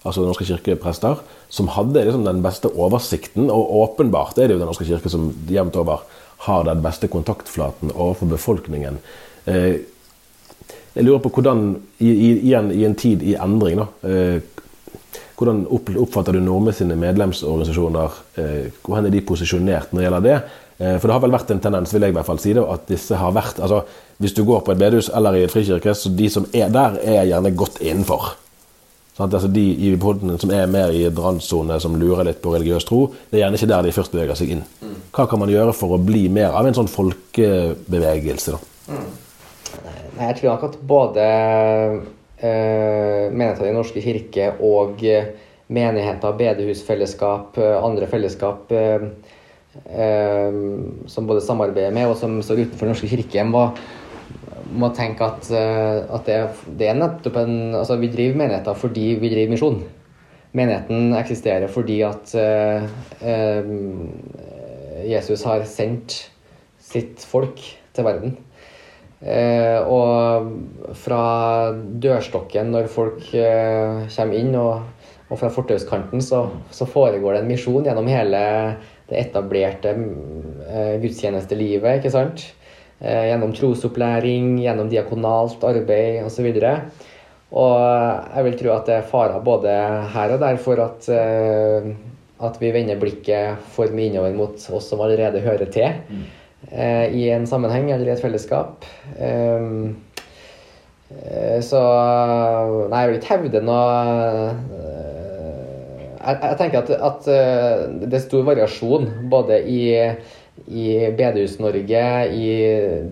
altså 0.02 0.20
Den 0.20 0.32
norske 0.32 0.48
kirkeprester, 0.48 1.22
som 1.48 1.70
hadde 1.72 2.02
liksom 2.04 2.26
den 2.26 2.42
beste 2.44 2.68
oversikten. 2.74 3.46
Og 3.54 3.70
åpenbart 3.78 4.36
er 4.36 4.50
det 4.50 4.58
jo 4.58 4.64
Den 4.64 4.68
norske 4.68 4.88
kirke 4.90 5.12
som 5.12 5.30
jevnt 5.48 5.78
over 5.80 6.02
har 6.44 6.64
den 6.66 6.82
beste 6.84 7.08
kontaktflaten 7.08 7.92
overfor 7.94 8.30
befolkningen. 8.34 8.98
Eh, 9.44 9.76
jeg 10.94 11.06
lurer 11.06 11.22
på 11.24 11.32
hvordan, 11.34 11.62
igjen 12.04 12.70
i 12.72 12.84
en 12.86 12.98
tid 12.98 13.24
i 13.26 13.34
endring, 13.40 13.80
da, 13.80 13.86
eh, 14.08 14.42
hvordan 15.34 15.64
oppfatter 15.66 16.36
du 16.36 16.42
Norme 16.44 16.72
sine 16.72 16.94
medlemsorganisasjoner? 17.00 18.20
Eh, 18.38 18.70
hvordan 18.84 19.08
er 19.08 19.16
de 19.16 19.24
posisjonert 19.26 19.90
når 19.90 20.00
det 20.00 20.06
gjelder 20.06 20.28
det? 20.28 20.38
For 20.74 21.06
det 21.06 21.14
har 21.14 21.20
vel 21.22 21.30
vært 21.30 21.50
en 21.54 21.60
tendens 21.62 21.92
vil 21.94 22.02
jeg 22.02 22.10
i 22.10 22.14
hvert 22.16 22.26
fall 22.26 22.40
si 22.42 22.52
det, 22.52 22.62
at 22.66 22.88
disse 22.90 23.14
har 23.14 23.30
vært 23.30 23.60
altså 23.62 23.84
Hvis 24.18 24.34
du 24.34 24.44
går 24.44 24.60
på 24.66 24.72
et 24.72 24.78
bedehus 24.78 25.08
eller 25.14 25.34
i 25.34 25.44
et 25.44 25.50
frikirke, 25.50 25.94
så 25.94 26.10
de 26.10 26.28
som 26.30 26.46
er 26.52 26.68
der, 26.70 26.98
er 27.02 27.26
gjerne 27.26 27.50
godt 27.54 27.80
innenfor. 27.80 28.43
Sånn, 29.14 29.30
altså 29.30 29.46
de 29.46 29.62
i 29.86 29.92
podden 30.00 30.34
som 30.42 30.50
er 30.50 30.66
mer 30.66 30.90
i 30.90 31.04
randsone, 31.06 31.76
som 31.82 31.94
lurer 32.00 32.26
litt 32.26 32.40
på 32.42 32.50
religiøs 32.50 32.86
tro, 32.88 33.04
det 33.30 33.38
er 33.38 33.44
gjerne 33.44 33.60
ikke 33.60 33.70
der 33.70 33.86
de 33.86 33.92
først 33.94 34.14
beveger 34.14 34.40
seg 34.40 34.54
inn. 34.56 34.64
Mm. 34.82 34.96
Hva 35.14 35.28
kan 35.30 35.38
man 35.38 35.52
gjøre 35.52 35.74
for 35.76 35.94
å 35.94 36.00
bli 36.02 36.24
mer 36.34 36.56
av 36.58 36.66
en 36.66 36.74
sånn 36.74 36.90
folkebevegelse? 36.90 38.56
da? 38.56 38.90
Mm. 38.90 39.06
Nei, 40.14 40.28
jeg 40.28 40.38
tror 40.40 40.50
nok 40.50 40.66
at 40.66 40.76
både 40.90 41.28
eh, 42.42 43.30
menigheter 43.30 43.64
i 43.64 43.70
Den 43.70 43.78
norske 43.78 44.02
kirke 44.02 44.50
og 44.62 45.02
eh, 45.06 45.30
menigheter, 45.74 46.36
bedehusfellesskap, 46.38 47.58
eh, 47.58 47.78
andre 47.86 48.10
fellesskap 48.10 48.74
eh, 48.74 49.08
eh, 49.94 50.58
som 51.10 51.30
både 51.30 51.42
samarbeider 51.46 51.94
med 51.94 52.10
og 52.10 52.18
som 52.18 52.40
står 52.42 52.64
utenfor 52.64 52.86
Den 52.86 52.96
norske 52.96 53.10
kirke, 53.14 53.46
må 53.46 53.68
må 54.74 54.90
tenke 54.96 55.26
at, 55.26 55.50
eh, 55.54 56.00
at 56.16 56.28
det, 56.28 56.38
det, 56.78 56.88
er 56.90 56.98
nettopp 56.98 57.38
en 57.40 57.54
Altså, 57.78 57.98
vi 58.00 58.10
driver 58.12 58.40
menigheter 58.42 58.78
fordi 58.78 59.14
vi 59.20 59.30
driver 59.32 59.54
misjon. 59.54 59.82
Menigheten 60.54 61.14
eksisterer 61.18 61.70
fordi 61.72 61.98
at 62.06 62.30
uh, 62.38 62.84
uh, 63.26 63.72
Jesus 65.02 65.42
har 65.48 65.64
sendt 65.66 66.14
sitt 66.78 67.24
folk 67.26 67.58
til 67.94 68.06
verden. 68.06 68.36
Uh, 69.24 69.80
og 69.88 70.94
fra 71.00 71.24
dørstokken 71.74 72.70
når 72.70 72.86
folk 72.92 73.26
kommer 73.32 74.38
inn, 74.38 74.54
og, 74.54 74.84
og 75.26 75.40
fra 75.40 75.50
fortauskanten, 75.50 76.22
så, 76.22 76.44
så, 76.70 76.86
foregår 76.86 77.34
det 77.34 77.42
en 77.42 77.50
misjon 77.50 77.88
gjennom 77.88 78.10
hele 78.12 78.44
det 79.10 79.24
etablerte 79.24 79.96
gudstjenestelivet, 81.02 81.98
ikke 81.98 82.14
sant? 82.14 82.46
Eh, 83.00 83.26
gjennom 83.28 83.52
trosopplæring, 83.52 84.58
gjennom 84.62 84.88
diakonalt 84.88 85.64
arbeid 85.66 86.22
osv. 86.24 86.46
Og, 86.54 86.84
og 87.58 88.36
jeg 88.36 88.46
vil 88.46 88.58
tro 88.60 88.70
at 88.74 88.86
det 88.88 88.98
er 89.00 89.08
farer 89.10 89.42
både 89.44 89.72
her 90.14 90.34
og 90.36 90.44
der 90.44 90.60
for 90.62 90.82
at, 90.84 91.08
eh, 91.10 91.90
at 92.46 92.60
vi 92.62 92.70
vender 92.74 93.00
blikket 93.00 93.66
for 93.74 93.90
mye 93.90 94.12
innover 94.12 94.36
mot 94.38 94.54
oss 94.78 94.88
som 94.92 95.02
allerede 95.02 95.42
hører 95.42 95.70
til 95.74 95.90
mm. 96.08 96.24
i 97.18 97.26
en 97.34 97.46
sammenheng 97.46 97.90
eller 97.92 98.08
i 98.08 98.14
et 98.14 98.22
fellesskap. 98.22 98.86
Så 101.62 101.80
Nei, 102.90 103.00
jeg 103.00 103.10
vil 103.10 103.18
ikke 103.20 103.34
hevde 103.36 103.60
noe 103.62 103.90
jeg, 106.24 106.38
jeg 106.40 106.56
tenker 106.58 106.80
at, 106.80 106.90
at, 106.96 107.28
det 108.02 108.18
er 108.18 108.24
stor 108.24 108.46
variasjon 108.48 109.10
både 109.30 109.60
i 109.70 109.82
i 110.66 111.10
Bedehus-Norge, 111.16 112.28
i 112.32 112.48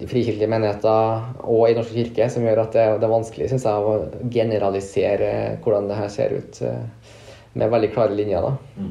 de 0.00 0.06
frikirkelige 0.08 0.48
menigheter 0.48 1.42
og 1.44 1.66
i 1.68 1.74
Norske 1.76 1.98
kirke, 1.98 2.28
som 2.32 2.46
gjør 2.46 2.62
at 2.64 2.76
det, 2.76 2.86
det 3.02 3.08
er 3.08 3.12
vanskelig 3.12 3.48
synes 3.50 3.66
jeg, 3.68 3.82
å 3.84 4.28
generalisere 4.32 5.32
hvordan 5.64 5.90
det 5.90 5.98
her 5.98 6.12
ser 6.12 6.36
ut 6.38 6.60
eh, 6.64 7.18
med 7.52 7.72
veldig 7.74 7.90
klare 7.92 8.16
linjer. 8.16 8.46
da. 8.48 8.86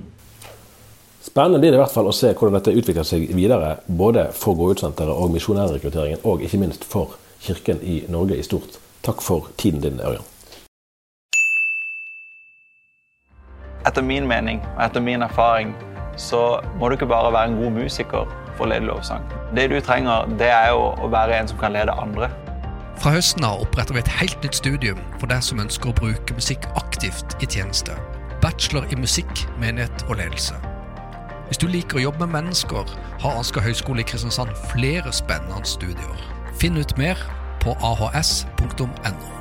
Spennende 1.21 1.61
blir 1.61 1.73
det 1.73 1.79
i 1.79 1.81
hvert 1.81 1.93
fall 1.93 2.09
å 2.09 2.13
se 2.13 2.33
hvordan 2.33 2.59
dette 2.59 2.75
utvikler 2.77 3.07
seg 3.07 3.27
videre, 3.37 3.75
både 3.87 4.27
for 4.37 4.57
Gå-ut-senteret 4.57 5.13
og 5.13 5.33
misjonærrekrutteringen, 5.33 6.21
og 6.25 6.45
ikke 6.45 6.61
minst 6.61 6.85
for 6.85 7.17
Kirken 7.41 7.81
i 7.81 8.03
Norge 8.13 8.37
i 8.37 8.45
stort. 8.45 8.77
Takk 9.01 9.21
for 9.25 9.49
tiden 9.57 9.81
din, 9.81 9.97
Ørjan. 9.97 10.27
Etter 13.89 14.05
min 14.05 14.27
mening 14.29 14.61
og 14.75 14.83
etter 14.85 15.01
min 15.01 15.25
erfaring 15.25 15.73
så 16.21 16.59
må 16.77 16.89
du 16.89 16.99
ikke 16.99 17.09
bare 17.09 17.31
være 17.33 17.49
en 17.49 17.57
god 17.63 17.73
musiker 17.79 18.29
for 18.57 18.67
å 18.67 18.71
lede 18.71 18.87
lovsang. 18.87 19.25
Det 19.55 19.67
du 19.71 19.79
trenger, 19.83 20.29
det 20.39 20.49
er 20.51 20.71
jo 20.71 20.91
å 21.01 21.09
være 21.11 21.39
en 21.39 21.51
som 21.51 21.59
kan 21.61 21.75
lede 21.75 21.95
andre. 21.97 22.29
Fra 23.01 23.15
høsten 23.15 23.45
av 23.47 23.63
oppretter 23.63 23.97
vi 23.97 24.03
et 24.03 24.15
helt 24.19 24.43
nytt 24.45 24.59
studium 24.59 24.99
for 25.17 25.31
deg 25.31 25.41
som 25.45 25.61
ønsker 25.63 25.89
å 25.89 25.97
bruke 25.97 26.37
musikk 26.37 26.67
aktivt 26.77 27.33
i 27.41 27.49
tjeneste. 27.49 27.95
Bachelor 28.41 28.85
i 28.93 28.99
musikk, 28.99 29.45
menighet 29.61 30.05
og 30.09 30.19
ledelse. 30.21 30.57
Hvis 31.49 31.59
du 31.59 31.67
liker 31.67 31.99
å 31.99 32.05
jobbe 32.05 32.27
med 32.27 32.45
mennesker, 32.45 32.93
har 33.21 33.41
Asker 33.41 33.65
høgskole 33.65 34.05
i 34.05 34.07
Kristiansand 34.07 34.53
flere 34.71 35.11
spennende 35.11 35.65
studier. 35.67 36.25
Finn 36.61 36.77
ut 36.79 36.95
mer 37.01 37.19
på 37.59 37.75
ahs.no. 37.81 39.40